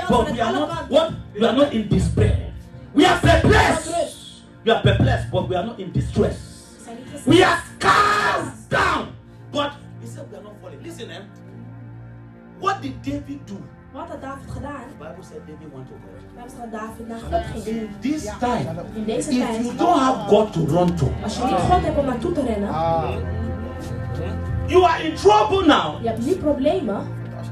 [0.09, 1.13] but we are not what?
[1.35, 2.53] We are not in despair.
[2.95, 4.43] We are perplexed.
[4.65, 6.87] We are perplexed, but we are not in distress.
[7.27, 9.15] We are cast down,
[9.51, 10.83] but he said we are not falling.
[10.83, 11.23] Listen, eh?
[12.61, 13.63] What did David do?
[13.93, 14.81] Wat had David gedaan?
[14.99, 16.23] The Bible said David went to God.
[16.35, 17.65] We hebben David naar God ging.
[17.77, 21.45] In this time, In deze if you don't have God to run to, als je
[21.45, 23.11] niet God hebt om naartoe te rennen, Ah.
[24.67, 26.03] you are in trouble now.
[26.03, 27.01] je hebt nu problemen,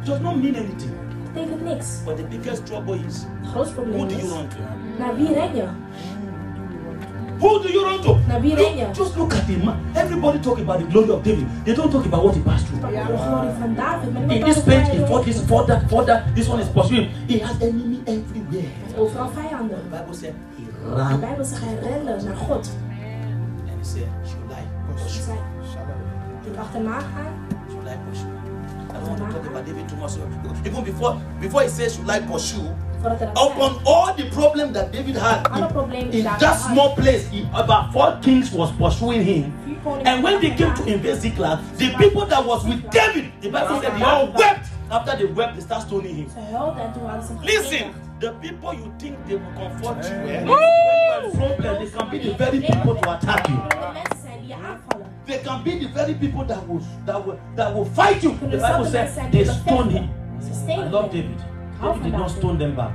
[0.01, 0.93] It does not mean anything.
[1.33, 1.87] betekent niks.
[2.05, 4.57] But the biggest trouble is Het grootste who do you is, run to?
[4.99, 5.65] naar wie ren je?
[7.41, 8.09] Who do you run to?
[8.09, 9.77] Look, just look at the man.
[9.95, 11.47] Everybody talk about the glory of David.
[11.65, 12.81] They don't talk about what he passed through.
[12.81, 12.93] Maar
[14.29, 16.23] In this page, he fought hij this, fought that, fought that.
[16.35, 17.09] This one is pursuing.
[17.29, 18.69] He has enemy everywhere.
[19.35, 19.79] vijanden.
[19.91, 20.65] The Bible said he
[20.97, 22.71] ran Bijbel zegt hij rende naar God.
[23.69, 25.23] and he said, Should I Hij pursue?
[25.23, 25.37] gaan.
[27.69, 28.29] Should I pursue?
[28.91, 30.13] I don't want to talk about David too much.
[30.67, 32.69] Even before, before he says, Should I pursue?
[33.01, 35.49] Voordat hij dat Upon all the problem that David had
[35.93, 39.53] in, in that small place, he, about four kings was pursuing him.
[40.05, 40.95] And when they came to achterna.
[40.95, 44.69] invade Ziklag, the people that was with David, the Bible said they all wept.
[44.91, 46.29] After they wept, they start stoning him.
[46.29, 50.09] Ze huilden en toen hadden ze hem Listen, the people you think they will comfort
[50.09, 50.45] you, eh?
[50.45, 50.57] when you
[51.13, 53.59] are problem, they can be the very people to attack you.
[53.69, 55.07] Kunnen mensen zijn die je aanvallen.
[55.25, 58.35] They can be the very people that will that will that will fight you.
[58.39, 60.09] The Bible dezelfde said they die je stoned him.
[60.69, 61.11] I love.
[61.11, 61.60] David.
[61.81, 62.95] David did not stone them back.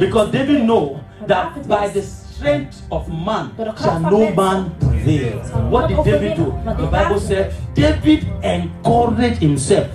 [0.00, 0.30] Because.
[0.30, 5.38] David know that by the strength of man Door de kracht shall no man prevail.
[5.70, 6.52] What did David do?
[6.76, 9.88] The Bible said David encouraged himself.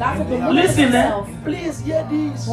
[0.52, 1.12] Listen, eh?
[1.44, 2.48] Please hear this.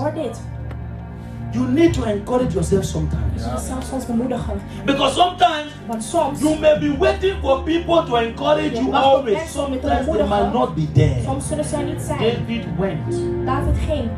[1.54, 3.42] You need to encourage yourself sometimes.
[3.42, 4.60] Je moet jezelf soms bemoedigen.
[4.84, 9.36] Because sometimes soms, you may be waiting for people to encourage you always.
[9.36, 11.22] mensen om je te Sometimes they might not be there.
[11.22, 12.18] soms zullen ze er niet zijn.
[12.18, 14.10] David went David ging.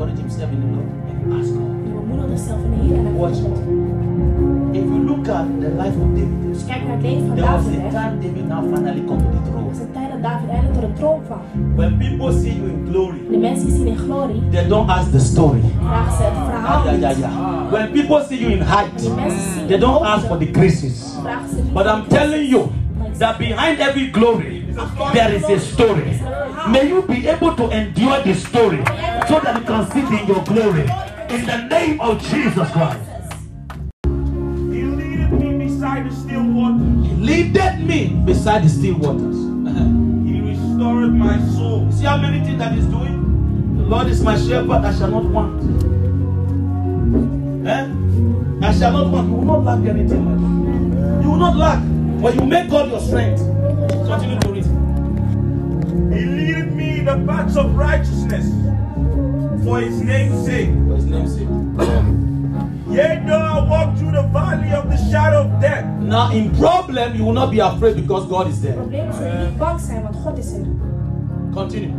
[0.00, 0.16] And asked.
[0.16, 1.74] He encouraged himself in the Lord and asked God.
[1.84, 3.58] Hij bemoedigde zichzelf in de Heer Watch God.
[4.72, 7.50] If you look at the life of David, Als je naar het leven van there
[7.52, 9.68] was a time David now finally come to the Er throne.
[9.68, 11.40] was een tijd dat David eindelijk tot de troon kwam.
[11.76, 15.18] When people see you in glory, De mensen zien in glorie, they don't ask the
[15.18, 15.60] story.
[15.80, 17.70] vragen ze het verhaal Ah, yeah, yeah, yeah.
[17.72, 21.14] When people see you in height, Die mensen zien they don't ask for the graces.
[21.22, 22.62] vragen ze But I'm telling you
[23.18, 26.20] that behind every glory, there is a story.
[26.70, 28.78] May you be able to endure the story
[29.28, 30.82] so that you can sit in your glory.
[31.30, 33.00] In the name of Jesus Christ.
[34.04, 37.06] He leaded me beside the still waters.
[37.06, 39.36] He leaded me beside the still waters.
[40.28, 41.90] He restored my soul.
[41.90, 43.76] See how many things that he's doing?
[43.78, 45.62] The Lord is my shepherd, I shall not want.
[47.66, 48.66] Eh?
[48.66, 49.28] I shall not want.
[49.28, 50.24] You will not lack anything.
[51.22, 51.82] You will not lack.
[52.20, 53.55] When you make God your strength,
[54.06, 54.64] continue to read.
[56.14, 58.46] He leaded me in the paths of righteousness
[59.64, 60.70] for his name's sake.
[60.88, 61.48] For his name's sake.
[62.88, 65.84] Yea, though I walk through the valley of the shadow of death.
[66.00, 68.74] Now, in problem, you will not be afraid because God is there.
[68.74, 70.66] Probleem is dat je niet bang zijn, want God is er.
[71.52, 71.92] Continue.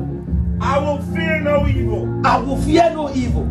[0.62, 3.46] I will fear no evil, I will fear no evil.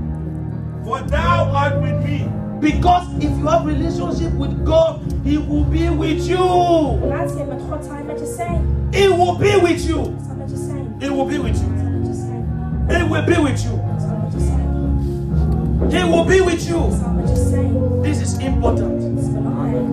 [0.87, 2.29] for thou art with me.
[2.61, 6.39] Because if you have relationship with God, He will be with you.
[7.01, 8.61] Relatie hebt met God, zal hij met je zijn.
[8.91, 10.03] He will be with you.
[10.27, 10.95] Zal met je zijn.
[10.99, 11.73] He will be with you.
[11.81, 12.45] Zal met je zijn.
[12.89, 13.75] He will be with you.
[13.99, 14.65] Zal met je zijn.
[15.91, 16.91] He will be with you.
[16.91, 17.73] Zal met je zijn.
[18.03, 19.01] This is important.
[19.01, 19.87] Dat is belangrijk.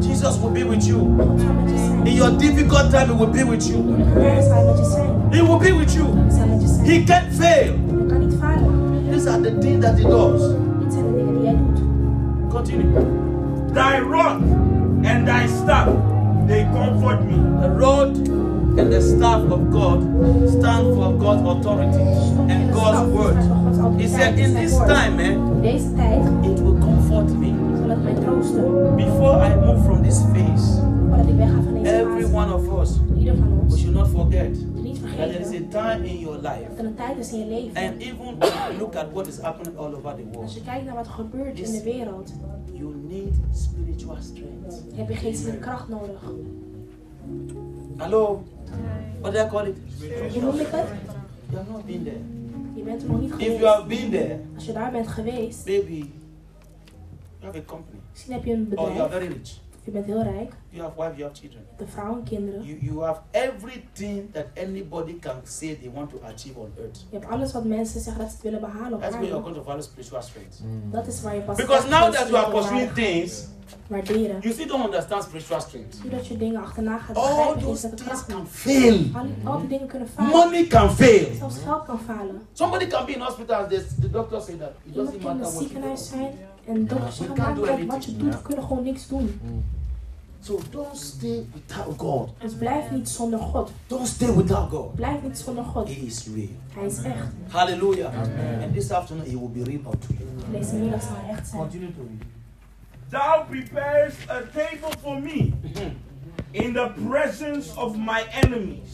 [0.00, 0.98] Jesus will be with you.
[1.00, 2.06] God zal met je zijn.
[2.06, 3.82] In your difficult time, He will be with you.
[3.82, 5.10] Moeilijke tijden zal hij met je zijn.
[5.30, 6.06] He will be with you.
[6.16, 6.86] Hij zal met je zijn.
[6.86, 7.72] He can't fail.
[7.98, 8.78] Je kan niet falen.
[9.10, 10.42] These are the things that He does.
[12.60, 13.72] Continue.
[13.72, 15.88] Thy rod and thy staff,
[16.46, 17.36] they comfort me.
[17.62, 20.02] The rod and the staff of God
[20.46, 22.02] stand for God's authority
[22.52, 23.98] and God's word.
[23.98, 25.16] He said, In this time,
[25.62, 25.86] deze
[26.44, 27.52] it will comfort me.
[28.94, 30.80] Before I move from this phase,
[31.88, 34.52] every one of us, we should not forget
[35.16, 36.68] there is a time in your life.
[36.68, 37.76] dat er een tijd is in je leven.
[37.88, 38.38] And even
[38.78, 41.12] look at what is happening all over the Als world, je kijkt naar wat er
[41.12, 42.32] gebeurt in de wereld,
[42.72, 44.82] you need spiritual strength.
[44.94, 46.22] heb je geestelijke kracht nodig.
[47.96, 48.42] Hello?
[49.20, 49.76] What do I call it?
[50.32, 50.86] Hoe noem ik het?
[51.50, 52.16] You have not been there.
[52.74, 53.74] Je bent er nog niet If you geweest.
[53.74, 56.06] have been there, Als je daar bent geweest, maybe you
[57.40, 57.98] have a company.
[58.10, 59.60] misschien heb je een Or you are bedrijf, very rich.
[59.92, 61.62] Je bent heel rijk, You have wife, you have children.
[61.76, 62.62] de vrouw en kinderen.
[62.64, 67.06] You, you have everything that anybody can say they want to achieve on earth.
[67.10, 69.36] Je hebt alles wat mensen zeggen dat ze het willen behalen op That's where you're
[69.36, 69.42] aarde.
[69.42, 70.60] going to value spiritual strength.
[70.90, 73.46] Dat is waar je pas Because now that you are pursuing things,
[73.86, 74.40] waarderen.
[74.40, 75.96] you still don't understand spiritual strength.
[76.02, 78.48] Zodat je dingen achterna gaat All begrijpen, those things can niet.
[78.48, 78.98] fail.
[79.14, 80.30] Al, al die dingen kunnen falen.
[80.30, 81.34] Money can fail.
[81.34, 82.40] Zelfs geld kan falen.
[82.52, 85.38] Somebody can be in hospital and the, doctor say that it Iemand doesn't kan in
[85.38, 86.16] matter het what you ziekenhuis do.
[86.16, 86.32] zijn
[86.66, 89.40] en dokters maken uit wat je doet, we kunnen gewoon niks doen.
[90.42, 92.30] So don't stay without God.
[92.38, 93.70] Dus blijf niet zonder God.
[93.86, 94.94] Don't stay without God.
[94.94, 95.88] Blijf niet zonder God.
[95.88, 96.48] He is real.
[96.74, 97.26] Hij is echt.
[97.48, 98.12] Hallelujah.
[98.62, 100.58] And this afternoon he will be real unto you.
[100.58, 101.60] Deze middag zal hij echt zijn.
[101.62, 102.28] Continue to read.
[103.08, 105.52] Thou preparest a table for me
[106.50, 108.90] in the presence of my enemies.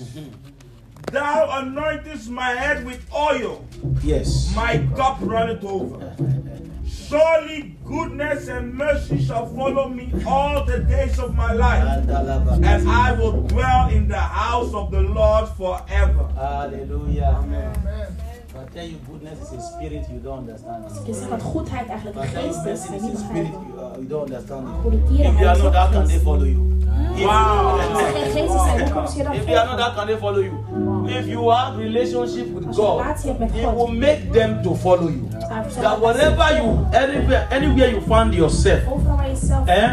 [1.12, 3.64] Thou anointest my head with oil,
[4.02, 4.54] Yes.
[4.54, 5.98] my cup runneth over.
[7.08, 13.12] Surely goodness and mercy shall follow me all the days of my life, and I
[13.12, 16.28] will dwell in the house of the Lord forever.
[16.34, 17.40] Hallelujah.
[17.40, 18.25] I
[18.76, 20.84] tell you, goodness is a spirit you don't understand.
[21.06, 23.66] Je zegt goedheid eigenlijk een geest is, mercy is niet a spirit begrijpen.
[23.76, 24.66] you, uh, you don't understand.
[24.84, 25.10] it.
[25.20, 26.64] If you are not that, is can they follow you?
[27.14, 29.66] If you- Als er geen geest zijn, hoe kunnen ze je dan If you are
[29.66, 29.84] not volgen?
[29.84, 30.54] that, can they follow you?
[31.18, 35.22] If you have relationship with God, relatie hebt He will make them to follow you.
[35.30, 39.90] hij That whatever you, anywhere, anywhere you find yourself, overal waar Eh?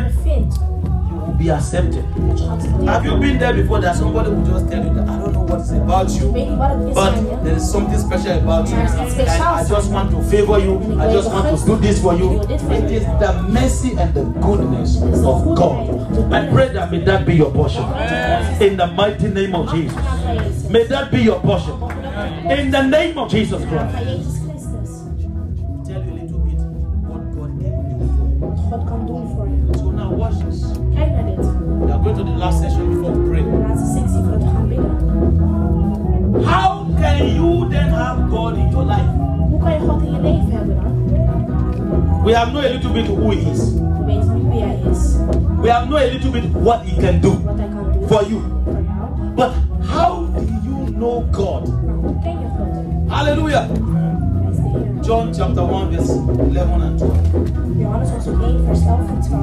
[1.10, 2.04] you will be accepted.
[2.30, 5.08] dat je geaccepteerd Have you been there before that somebody will just tell you that
[5.10, 7.72] I don't know what it's about you, weet niet wat het is but there is
[7.72, 10.80] something special about you, is iets and I just want to favor you.
[11.00, 12.42] I just want to do this for you.
[12.50, 15.90] It is the mercy and the goodness of God.
[16.34, 17.84] I pray that may that be your portion.
[18.60, 20.70] In the mighty name of Jesus.
[20.70, 21.74] May that be your portion.
[22.50, 23.94] In the name of Jesus Christ.
[23.94, 24.92] Van Jezus Christus.
[25.86, 26.60] Tell you a little bit
[27.10, 28.40] what God can do for you.
[28.40, 29.78] Wat God kan doen voor je.
[29.78, 30.66] So now watch this.
[30.96, 31.24] Kijk.
[31.86, 32.73] We are going to the last session
[37.94, 39.10] have God in your life?
[42.26, 43.74] We have known a little bit who He is.
[45.62, 47.34] We have known a little bit what He can do
[48.08, 48.40] for you.
[49.36, 49.52] But
[49.84, 51.68] how do you know God?
[53.10, 53.68] Hallelujah.
[55.04, 57.80] John chapter 1, verse 11 and 12.
[57.80, 59.34] Johannes hoofdstuk 1 vers 11 en 12.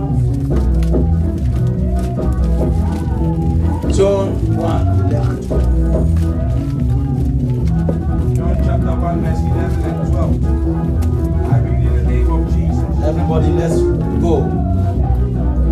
[3.92, 5.69] John 1, 11 and 12.
[8.90, 11.52] Chapter 1, verse 11 and 12.
[11.52, 13.04] I read in the name of Jesus.
[13.06, 13.78] Everybody, let's
[14.18, 14.34] go.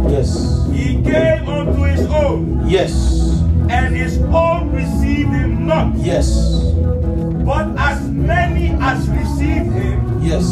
[0.08, 0.68] Yes.
[0.70, 3.42] He came unto his own, Yes.
[3.70, 5.96] and his own received him not.
[5.96, 6.30] Yes.
[7.44, 10.46] But as many as received him, Yes.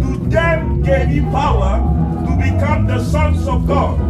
[0.00, 1.84] to them gave he power
[2.24, 4.00] to become the sons of God,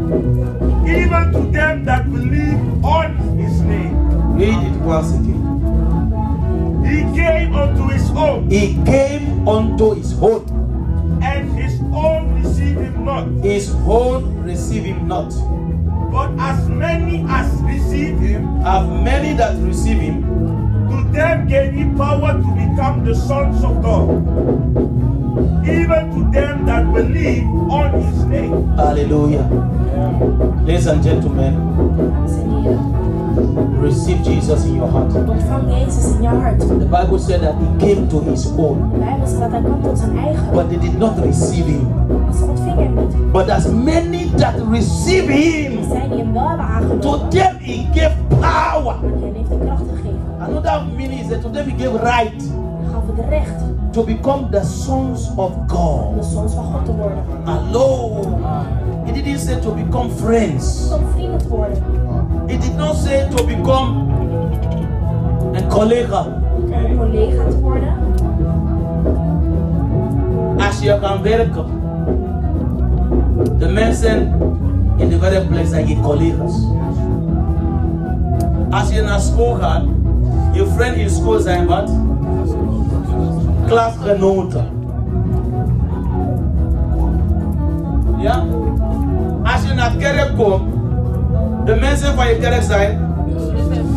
[0.86, 3.98] even to them that believe on his name.
[4.38, 5.39] Read it once again.
[6.90, 10.42] He came unto his own, He came unto his own.
[11.22, 13.26] and his own received him not.
[13.44, 15.30] His own receive him not.
[16.10, 20.22] But as many as received him, Have many that receive him,
[20.90, 24.08] To them gave he power to become the sons of God.
[25.62, 28.66] Even to them that believe on his name.
[28.76, 29.46] Hallelujah.
[30.66, 33.19] Ladies and gentlemen, Dames en heren,
[33.80, 35.14] receive Jesus in your heart.
[35.14, 36.58] ontvang Jezus in je hart.
[36.58, 39.82] The Bible said that he came to his own, De Bijbel zegt dat hij kwam
[39.82, 41.88] tot zijn eigen, but they did not receive him.
[42.24, 43.32] maar ze ontvingen hem niet.
[43.32, 47.00] But as many that receive Er him, zijn die hem wel hebben aangenomen.
[47.00, 48.94] to them he gave power.
[49.02, 50.18] En hen heeft de kracht gegeven.
[50.40, 52.42] Another meaning is that to them he gave right
[52.82, 53.54] En gaf het recht
[53.92, 56.24] to become the sons of de God.
[56.24, 57.18] sons van God te worden.
[57.44, 58.10] Hello.
[59.04, 60.90] He didn't say to become friends.
[60.92, 61.76] Om vrienden te worden.
[62.50, 64.10] He did not say to become
[65.54, 66.12] a colleague.
[66.12, 67.94] Om een collega te worden.
[70.58, 71.64] Als je kan werken,
[73.58, 74.32] de mensen
[74.96, 76.54] in de werkplaats zijn je collega's.
[78.70, 79.82] Als je naar school gaat,
[80.52, 81.90] je vriend in school zijn wat?
[83.66, 84.66] Klasgenoten.
[88.18, 88.44] Ja?
[89.42, 90.69] Als je naar kerk komt,
[91.74, 93.08] de mensen van je kerk zijn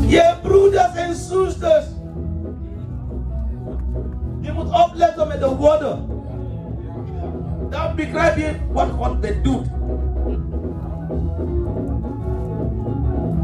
[0.07, 1.85] je broeders en zusters.
[4.41, 6.05] Je moet opletten met de woorden.
[7.69, 9.65] Dan begrijp je wat God bedoelt.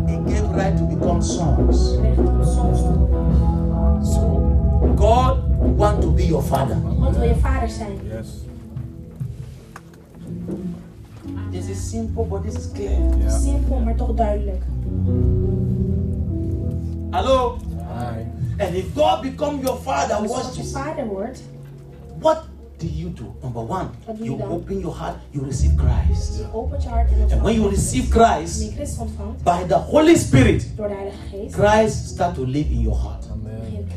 [0.06, 1.98] He gave right to become sons.
[2.02, 3.08] Recht om sons te worden.
[4.98, 5.38] God
[5.76, 6.78] want to be your father.
[7.00, 8.00] God wil je vader zijn.
[8.10, 8.49] This
[11.90, 12.98] simple, but this is clear.
[13.30, 14.64] Simpel, maar toch duidelijk.
[17.12, 17.58] Hello?
[18.60, 21.42] And if God become your father, Dus what als je vader wordt,
[22.20, 22.44] what
[22.78, 23.24] do you do?
[23.42, 26.38] Number one, Wat doe je you open your heart, you receive Christ.
[26.38, 29.66] je opent je hart en And when you receive Wanneer Christ, je Christus ontvangt, by
[29.68, 33.19] the Holy Spirit, door de Heilige Geest, Christ start to live in your heart.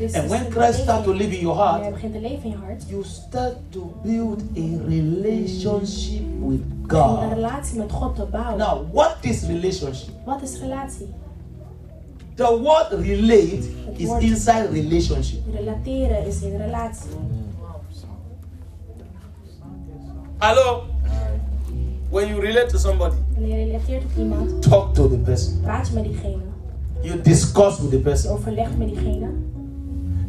[0.07, 2.51] Begint And when Christ leven start to live in your heart, begint te leven in
[2.51, 7.33] je hart, you start to build a relationship with begin je een God.
[7.33, 8.59] relatie met God te bouwen.
[8.59, 10.11] Now, what is relationship?
[10.25, 11.09] Wat is relatie?
[12.35, 13.63] The word relate
[13.97, 15.41] is inside relationship.
[15.55, 17.11] Relateren is in relatie.
[20.39, 20.83] Hello?
[22.11, 25.61] When you relate to somebody, Wanneer je relateert tot iemand, talk to the person.
[25.61, 26.43] praat je met diegene.
[27.03, 28.31] You discuss with the person.
[28.31, 29.29] overlegt met diegene.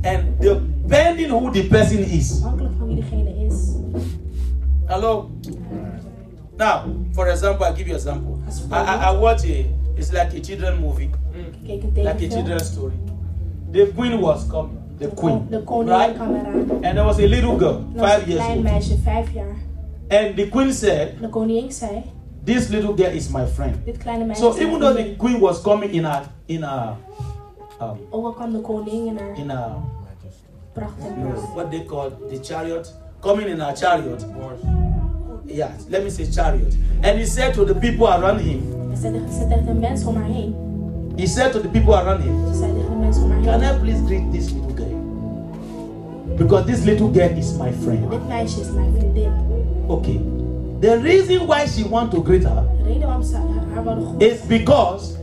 [0.04, 2.42] And depending who the person is.
[2.44, 3.76] Afhankelijk van wie diegene is.
[4.86, 5.30] Hello?
[6.58, 8.44] Now, for example, I'll give you an example.
[8.72, 9.66] I, I, I watch a,
[9.98, 12.94] it's like a children movie, een like a children's story.
[13.72, 16.20] The queen was coming, the queen, De koningin right?
[16.84, 18.64] And there was a little girl, five years old.
[18.64, 19.56] meisje, vijf jaar.
[20.10, 22.04] And the queen said, De koningin zei,
[22.46, 23.86] This little girl is my friend.
[23.86, 26.98] dit kleine meisje So even though the queen was coming in a in a
[27.82, 30.63] um, Ook al kwam de koningin in haar in a pracht en you know, pracht.
[30.76, 34.26] What they call the chariot, coming in a chariot.
[35.46, 36.74] Yeah, let me say chariot.
[37.04, 40.08] And he said to the people around him, Hij zei tegen- zei tegen de mensen
[40.08, 40.56] om haar heen.
[41.18, 43.62] he said to the people around him, Ze zei tegen de mensen om haar Can.
[43.64, 46.36] I please greet this little girl?
[46.38, 48.10] Because this little girl is my friend.
[48.10, 49.32] Dit meisje is mijn vriendin.
[49.88, 50.22] Okay.
[50.80, 54.06] The reason why she want to greet her De reden waarom ze haar- haar wilden
[54.06, 55.14] groeten is because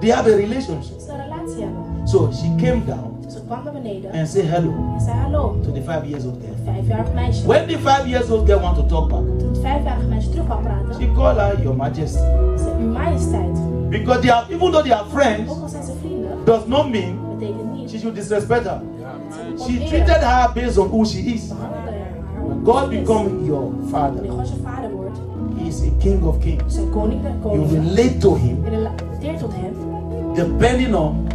[0.00, 1.00] they have a relationship.
[1.00, 2.08] ze een relatie hebben.
[2.08, 3.11] So she came down
[3.42, 5.56] Dus ze kwam naar beneden and say hello en zei hallo.
[5.62, 6.54] to the five years old girl.
[6.74, 7.46] Vijfjarig meisje.
[7.46, 10.46] When the five years old girl want to talk back, Toen het vijfjarige meisje terug
[10.46, 12.18] wou praten, she call her your majesty.
[12.56, 13.58] zei uw majesteit.
[13.90, 16.90] Because they are even though they are friends, Ook al zijn ze vrienden, does not
[16.90, 18.80] mean betekent niet she should disrespect her.
[19.56, 21.48] dat She treated her based on who she is.
[22.46, 25.18] When God become your father, Wanneer God je vader wordt,
[25.58, 26.74] he is a king of kings.
[26.74, 29.74] zijn koning der You relate to him Je relateert tot hem,
[30.34, 31.26] depending on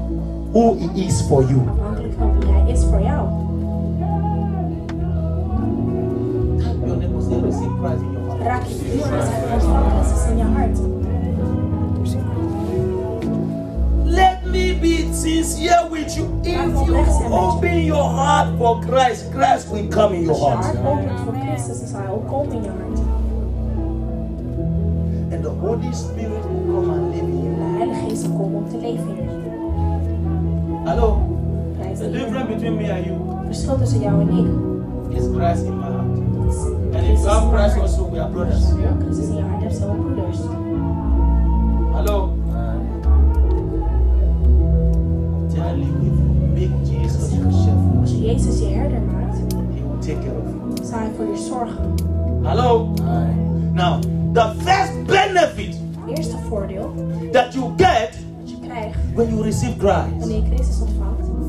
[0.52, 1.62] who he is for you.
[3.06, 4.88] Afhankelijk van wie hij is voor
[6.62, 6.86] jou.
[6.86, 8.42] Your neighbor say, receive Christ in your heart.
[8.42, 10.78] Raak je buur en zeg ontvang Christus in je hart.
[14.04, 16.28] Let me be sincere with you.
[16.42, 20.66] If you open your heart for Christ, Christ will come in your heart.
[20.66, 23.00] hart opent voor Christus, dan zal hij ook komen in je hart.
[25.34, 27.56] And the Holy Spirit will come and live in you.
[27.56, 29.26] De Heilige Geest zal komen om te leven in je.
[30.84, 31.27] Hello?
[32.08, 35.86] The difference between me and you verschil tussen jou en ik is Christ in my
[35.86, 36.18] heart.
[36.96, 37.82] And if you have je Christ hart.
[37.82, 38.64] also, we are brothers.
[39.00, 40.38] Christus in je hart hebt, zijn we broeders.
[41.96, 42.34] Hello?
[45.54, 49.82] Tell him if you make Jesus your shepherd, Als je Jezus je herder maakt, he
[49.82, 50.86] will take care of you.
[50.86, 51.94] zal hij voor je zorgen.
[52.44, 52.94] Hello?
[53.74, 54.00] Now,
[54.34, 56.94] the first benefit Het eerste voordeel
[57.32, 61.07] that you get dat je krijgt when you receive Christ wanneer je Christus ontvangt,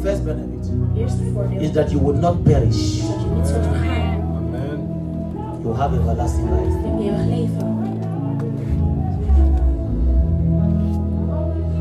[0.08, 3.00] first benefit Het eerste voordeel is is that you will not perish.
[3.00, 4.20] dat je niet zult vergaan.
[4.36, 4.78] Amen.
[5.62, 6.76] You have everlasting life.
[6.78, 7.76] Je hebt eeuwig leven.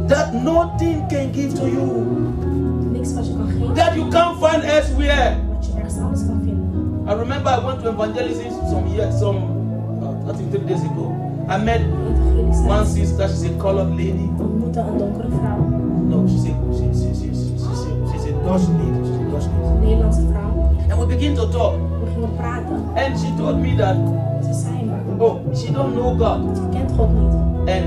[0.08, 1.88] That nothing can give to you.
[2.92, 5.36] Niks wat je kan geven, That you can't find elsewhere.
[5.54, 7.04] wat je ergens anders kan vinden.
[7.10, 9.38] I remember I went to evangelism some years, some
[10.02, 11.16] uh, I think three days ago.
[11.50, 13.08] I met Evangelisch one zijn.
[13.08, 13.28] sister.
[13.30, 14.30] She's a colored lady.
[18.52, 19.08] Lady.
[19.08, 19.68] She's a Dutch lady.
[19.68, 20.56] Een Nederlandse vrouw.
[20.90, 21.74] And we begin to talk.
[21.74, 22.76] We gingen praten.
[22.96, 23.96] And she told me that
[24.44, 27.34] Ze zei me, oh she don't know God ze kent God niet.
[27.70, 27.86] and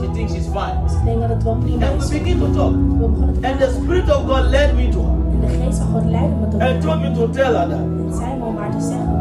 [0.00, 0.76] she thinks she's fine.
[0.88, 2.08] Ze denkt dat het wel prima And is.
[2.08, 2.72] we begin to talk.
[2.72, 3.82] We begonnen te And the praten.
[3.82, 6.60] Spirit of God led me to her En de geest van God leidde me tot
[6.60, 6.80] and haar.
[6.80, 9.14] told me to tell her that En zei me om haar te zeggen.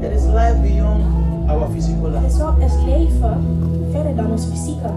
[0.00, 1.02] there is life beyond
[1.48, 2.38] our physical Er is life.
[2.38, 3.36] wel er is leven
[3.92, 4.88] verder dan ons fysieke.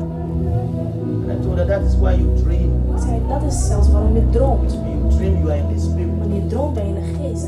[1.28, 2.72] And I told her that is why you dream.
[2.96, 4.78] Ik zei, dat is zelfs waarom je droomt.
[5.18, 6.10] When you are in the spirit.
[6.20, 7.48] Wanneer je droomt ben je in de geest.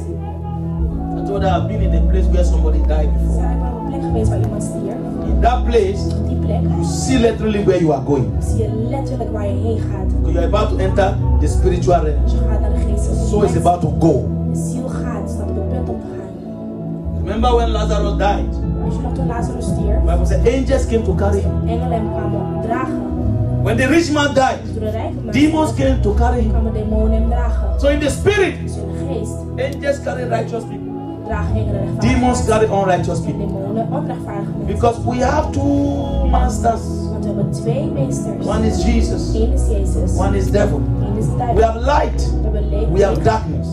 [1.17, 3.34] I told her I've been in a place where somebody died before.
[3.34, 4.95] zei, ik ben op een plek geweest waar iemand stierf.
[5.34, 8.28] In that place, Op die plek you see literally where you are going.
[8.39, 10.07] zie je letterlijk waar je heen gaat.
[10.07, 12.24] Because you are about to enter the spiritual realm.
[12.24, 13.28] Als je gaat naar de geest.
[13.30, 14.13] So it's about to go.
[14.51, 16.28] De ziel gaat, staat op het punt om te gaan.
[17.24, 18.53] Remember when Lazarus died?
[18.84, 19.99] Weet je nog toen Lazarus stierf?
[20.05, 21.51] Bible said angels came to carry him.
[21.70, 23.01] Engelen hem kwamen dragen.
[23.70, 26.49] When the rich man died, Toen de rijke man demons came to carry him.
[26.49, 27.80] kwamen demonen hem dragen.
[27.80, 29.34] So in the spirit, Dus in de geest
[29.76, 30.91] angels carry righteous people.
[31.26, 33.45] dragen engelen rechtvaardige Demons carry unrighteous people.
[33.45, 34.65] demonen onrechtvaardige mensen.
[34.74, 36.82] Because we have two masters.
[37.20, 38.45] We hebben twee meesters.
[38.45, 39.34] One is Jesus.
[39.36, 40.17] Eén is Jezus.
[40.17, 40.82] One is devil.
[41.01, 41.55] Eén is de duivel.
[41.55, 42.32] We have light.
[42.32, 42.91] We hebben licht.
[42.91, 43.67] We have darkness.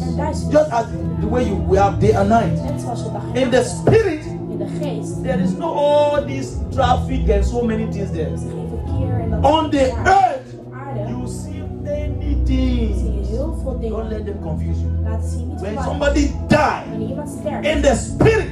[0.51, 0.85] Just as
[1.21, 2.63] the way you we have day and night.
[2.63, 5.23] Net zoals je dag en In the spirit, In de geest.
[5.23, 8.31] there is no all this traffic and so many things there.
[8.31, 8.66] Er
[9.47, 10.55] On the earth,
[11.09, 13.03] you see many things.
[13.89, 14.91] Don't let them confuse you.
[15.05, 16.59] Laat zien niet When somebody die
[16.91, 17.67] Wanneer iemand sterft.
[17.67, 18.49] in the spirit,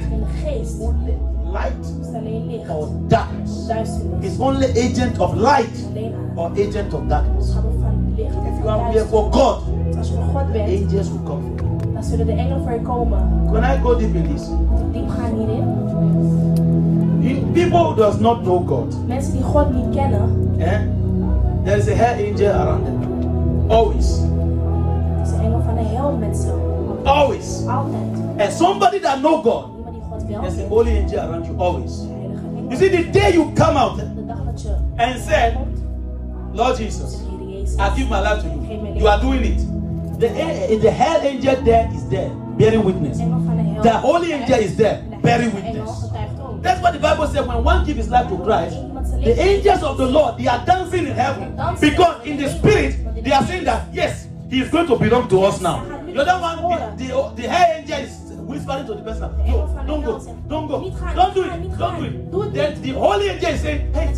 [0.79, 1.13] only
[1.51, 2.69] light is het alleen licht.
[2.69, 3.69] or darkness
[4.21, 5.85] is only agent of light
[6.35, 7.53] or agent of darkness.
[7.53, 8.29] Gaan we van licht.
[8.35, 9.31] If you are here for.
[9.33, 11.93] God, Dus Als je voor God bent, angels will come for you.
[11.93, 13.49] dan zullen de engelen voor je komen.
[13.51, 14.49] Can I go deep in this?
[14.91, 15.74] Diep gaan hierin?
[17.55, 20.79] People who does not know God, Mensen die God niet kennen, eh?
[21.63, 23.71] There is a hell angel around them.
[23.71, 24.19] Always.
[25.17, 26.53] het is de engel van de hel met ze.
[27.03, 27.63] Always.
[27.67, 28.41] Altijd.
[28.41, 31.57] And somebody that know God, Iemand die God wel there's a holy angel around you
[31.57, 32.01] always.
[32.69, 35.57] You see, the day you come out De dag dat je and said,
[36.53, 37.21] Lord Jesus,
[37.79, 38.97] I give my life to you.
[38.97, 39.59] You are doing it.
[40.19, 40.27] The,
[40.81, 43.17] the hell angel there is there, bearing witness.
[43.19, 43.81] engel van de hel.
[43.81, 45.74] The holy angel is there, bearing witness.
[46.65, 48.75] That's what the Bible said when one gives his life to Christ,
[49.23, 53.31] the angels of the Lord they are dancing in heaven because in the spirit they
[53.31, 55.85] are saying that yes, he is going to belong to us now.
[55.85, 60.03] The other one, the, the, the high angel is whispering to the person, no, don't
[60.03, 62.53] go, don't go, don't do it, don't do it.
[62.55, 64.15] Then the holy angel is saying, hey,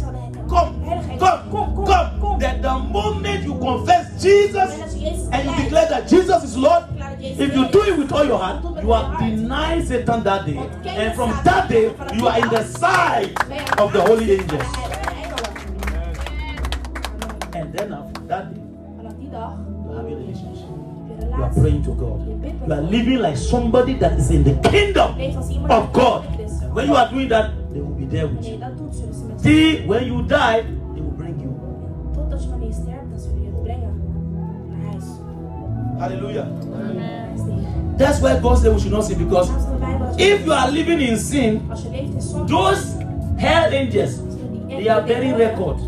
[0.48, 0.86] come,
[1.20, 2.40] come, come, come.
[2.40, 4.74] That the moment you confess Jesus.
[5.32, 6.84] And you declare that Jesus is Lord,
[7.20, 10.58] if you do it with all your heart, you are denying Satan that day.
[10.86, 13.32] And from that day, you are in the side
[13.80, 14.64] of the holy angels.
[17.54, 18.62] And then after that day,
[18.98, 20.78] Vanaf die dag you have a relationship.
[21.08, 22.22] heb je een You are praying to God.
[22.66, 26.24] You are living like somebody that is in the kingdom Leef als iemand of God.
[26.74, 28.58] When you are doing that, they will be there with you.
[28.60, 30.64] dat doet, zullen ze met je See, when you die,
[35.98, 36.46] Hallelujah.
[36.94, 37.26] Neer.
[37.98, 40.20] That's why God said we should not sin because Daarom staat in de Bijbel dat
[40.20, 42.82] je- if you are living in sin, als je leeft in zonde, those
[43.36, 44.12] hell angels,
[44.68, 45.80] they are very record.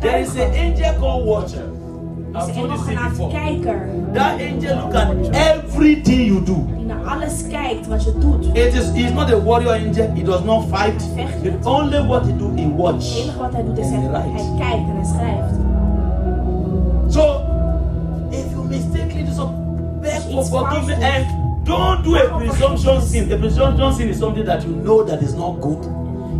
[0.00, 1.62] There is an angel called Watcher.
[2.34, 3.32] Er I've told this before.
[4.12, 6.66] That angel look at everything you do.
[6.76, 8.44] Die naar alles kijkt wat je doet.
[8.56, 11.02] It is he's not a warrior angel, he does not fight.
[11.42, 13.16] It only what he do, he Het watch.
[13.22, 15.54] enige wat hij doet is hij, hij kijkt en hij schrijft.
[20.42, 23.32] For It's forgiveness and don't do a presumption sin.
[23.32, 25.84] A presumption sin is something that you know that is not good.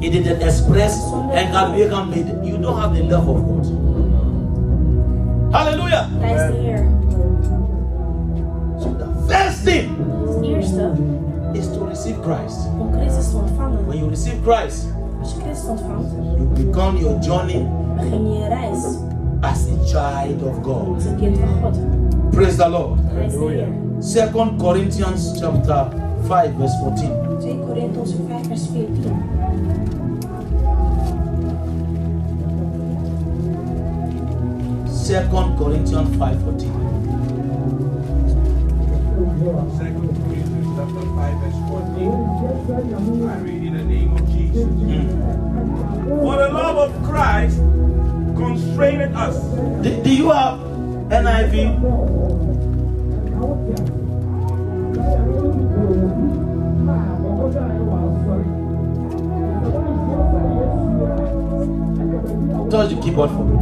[0.02, 1.02] It is expressed
[1.32, 2.46] and can be can made.
[2.46, 3.66] You don't have the love of God.
[5.52, 6.08] Hallelujah.
[6.20, 6.88] Prijs de Heer.
[8.80, 9.90] So the first thing
[11.54, 12.58] is to receive Christ.
[12.78, 13.86] om Christus te ontvangen.
[13.86, 14.86] When you receive Christ,
[15.20, 17.66] Als je Christus ontvangt, you become your journey
[17.96, 18.84] begin je je reis
[19.40, 20.94] as a child of God.
[20.94, 21.78] als een kind van God.
[22.30, 23.08] Praise the Lord.
[23.14, 23.88] Prijs de Heer.
[24.00, 25.90] Second Corinthians chapter
[26.28, 27.28] 5, verse 14.
[27.40, 28.86] 2 Korinthos 5 vers 14.
[34.86, 36.70] Second Corinthians 5 14.
[39.76, 43.28] Second Corinthians chapter 5, verse 14.
[43.28, 44.64] I read in the name of Jesus.
[44.64, 45.08] Hmm.
[46.20, 47.58] For the love of Christ
[48.38, 49.36] constraineth us.
[49.82, 50.60] Do, do you have
[51.10, 52.77] NIV?
[53.69, 53.77] Touch
[62.90, 63.57] the keyboard for me.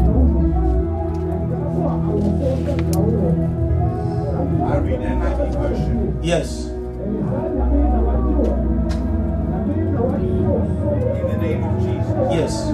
[4.63, 6.19] I read NIV version.
[6.23, 6.67] Yes.
[6.67, 6.77] In
[11.27, 12.15] the name of Jesus.
[12.31, 12.71] Yes.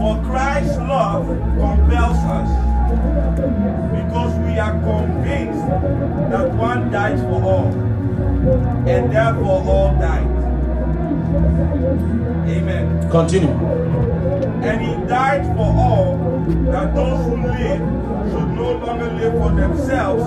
[0.00, 1.26] For Christ's love
[1.60, 2.48] compels us
[4.58, 5.66] we are convinced
[6.32, 7.68] that one died for all,
[8.88, 10.26] and therefore all died.
[12.50, 13.08] Amen.
[13.08, 13.52] Continue.
[14.66, 16.18] And he died for all,
[16.72, 17.78] that those who live
[18.32, 20.24] should no longer live for themselves,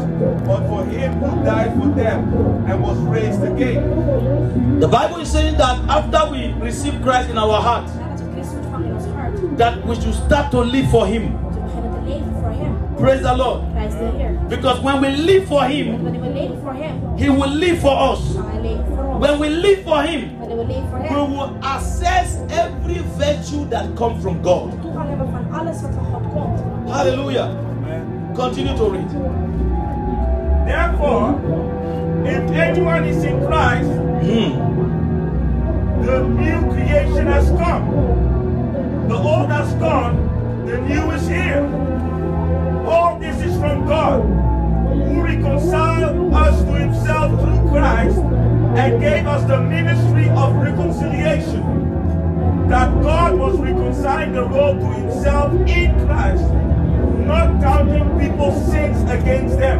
[0.47, 2.33] but for him who died for them
[2.69, 4.79] and was raised again.
[4.79, 8.55] The Bible is saying that after we receive Christ in our heart, Nadat we Christus
[8.55, 11.23] ontvangen in ons hart, that we should start to live for Him.
[11.33, 12.95] moeten we beginnen te leven voor Hem.
[12.95, 13.71] Praise the Lord.
[14.59, 14.81] Prijs de Heer.
[14.81, 18.11] Because when we live for Him, wanneer we leven voor Hem, He will live for
[18.11, 18.33] us.
[18.33, 19.27] zal Hij leven voor ons.
[19.27, 24.21] When we live for Him, we leven voor we will assess every virtue that comes
[24.21, 24.71] from God.
[24.81, 26.63] toegang hebben van alles wat van God komt.
[26.89, 27.45] Hallelujah.
[27.45, 28.01] Amen.
[28.33, 29.09] Continue to read.
[30.65, 31.33] Therefore,
[32.23, 33.89] if anyone is in Christ,
[34.21, 34.51] Hmm.
[36.05, 37.83] the new creation has come.
[39.07, 40.15] The old has gone,
[40.65, 41.63] the new is here.
[42.87, 44.21] All this is from God,
[44.89, 51.61] who reconciled us to himself through Christ and gave us the ministry of reconciliation.
[52.69, 56.43] That God was reconciling the world to himself in Christ,
[57.29, 59.79] not counting people's sins against them.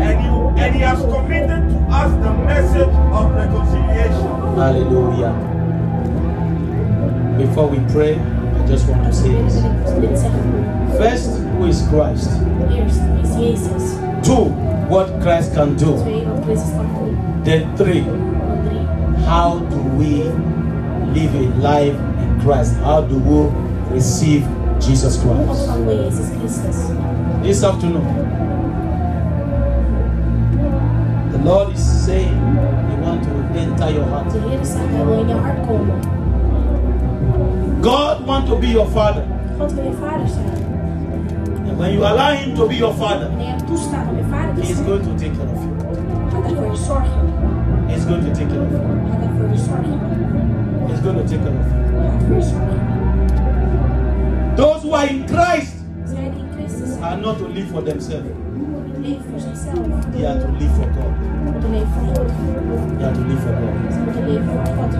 [0.00, 4.28] And he, and he has committed to us the message of reconciliation.
[4.58, 5.32] Hallelujah.
[7.38, 9.54] Before we pray, I just want to say this.
[9.94, 10.40] wil ik dit zeggen.
[10.96, 12.30] First, who is Christ?
[13.20, 14.00] Is Jezus?
[14.24, 14.48] Two,
[14.88, 15.92] what Christ can do.
[16.02, 17.44] Twee, wat Christus kan doen.
[17.44, 18.00] Then three,
[19.28, 20.24] how do we
[21.12, 22.76] live a life in Christ?
[22.80, 23.52] How do we
[23.92, 24.48] receive
[24.80, 25.48] Jesus Christ?
[25.48, 26.78] ontvangen we Jezus Christus?
[27.42, 28.08] This afternoon,
[31.32, 32.40] the Lord is saying
[32.88, 34.32] He wants to enter your heart.
[34.32, 36.00] De Heer zegt, Hij wil in je hart komen.
[37.80, 39.24] God wants to be your Father.
[39.58, 40.69] God wil je vader zijn.
[41.80, 44.54] When you allow Him to be your Father, Wanneer je hem toestaat om je vader
[44.54, 45.72] te He is going to take care of you.
[46.32, 47.22] gaat hij voor je zorgen.
[47.86, 48.82] He is going to take care of you.
[49.10, 49.98] Gaat hij voor je zorgen.
[50.86, 51.78] He is going to take care of you.
[52.00, 52.78] Hij gaat voor je zorgen.
[54.60, 55.74] Those who are in Christ
[56.12, 58.30] Zij die in Christus zijn, are not to live for themselves.
[58.54, 59.86] moeten niet leven voor zichzelf.
[60.14, 61.12] They are to live for God.
[61.44, 62.28] Ze moeten leven voor God.
[62.98, 63.74] They are to live for God.
[63.94, 64.92] Ze moeten leven voor God.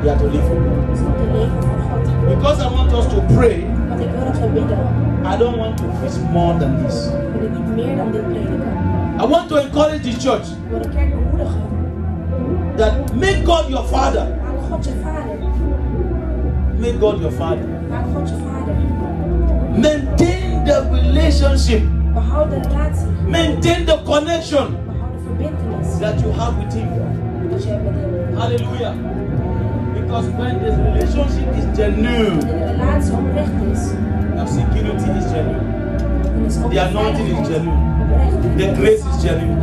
[0.00, 0.98] They are to live for God.
[0.98, 2.04] Ze moeten leven voor God.
[2.34, 3.56] Because I want us to pray,
[5.24, 5.32] Want ik wil dat we bidden.
[5.32, 7.08] I don't want to preach more than this.
[7.32, 8.72] Wil ik niet meer dan dit prediken.
[9.20, 11.62] I want to encourage the church wil de kerk bemoedigen.
[12.76, 14.26] that make God your Father.
[14.42, 15.38] Maak God je vader.
[16.78, 17.66] Make God your Father.
[17.88, 18.74] Maak God je vader.
[19.80, 21.82] Maintain the relationship.
[22.14, 23.06] Behoud de relatie.
[23.28, 25.98] Maintain the connection Behoud de verbintenis.
[26.00, 26.88] that you have with Him.
[27.50, 28.36] Dat je hebt met hem.
[28.36, 28.92] Hallelujah.
[29.94, 33.80] Because when this relationship is genuine, de relatie oprecht is,
[34.34, 35.64] your security is genuine.
[36.22, 37.92] dan is ook The anointing is genuine.
[38.56, 39.60] The grace is genuine.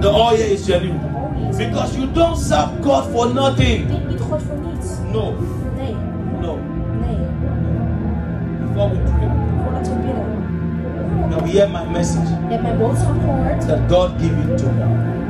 [0.00, 0.98] The oil is genuine.
[0.98, 3.86] De olie is Because you don't serve God for nothing.
[3.86, 4.88] Dien niet God voor niets.
[5.12, 5.34] No,
[6.40, 6.58] no.
[8.60, 9.30] Before we pray,
[9.64, 11.28] Voordat we bidden.
[11.30, 13.14] now we hear my message Je hebt mijn boodschap
[13.66, 14.84] that God give it to me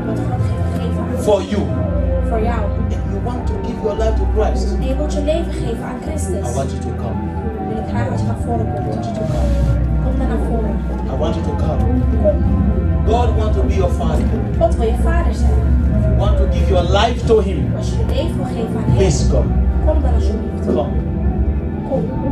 [0.07, 1.63] Wat God heeft gegeven for you.
[2.29, 2.61] voor jou.
[2.61, 4.75] And you want to give your life to Christ.
[4.75, 6.51] En je wilt je leven geven aan Christus.
[6.51, 7.26] I want you to come.
[7.97, 9.51] I want you to come.
[10.05, 10.77] Kom dan naar voren.
[11.15, 11.81] I want you to come.
[13.07, 14.25] God wants to be your father.
[14.59, 15.51] God wil je vader zijn.
[16.03, 17.73] You want to give your life to Him.
[17.77, 19.45] Als je je leven wil geven aan Hem, Please come.
[19.87, 20.67] kom dan alsjeblieft.
[20.67, 22.25] Come.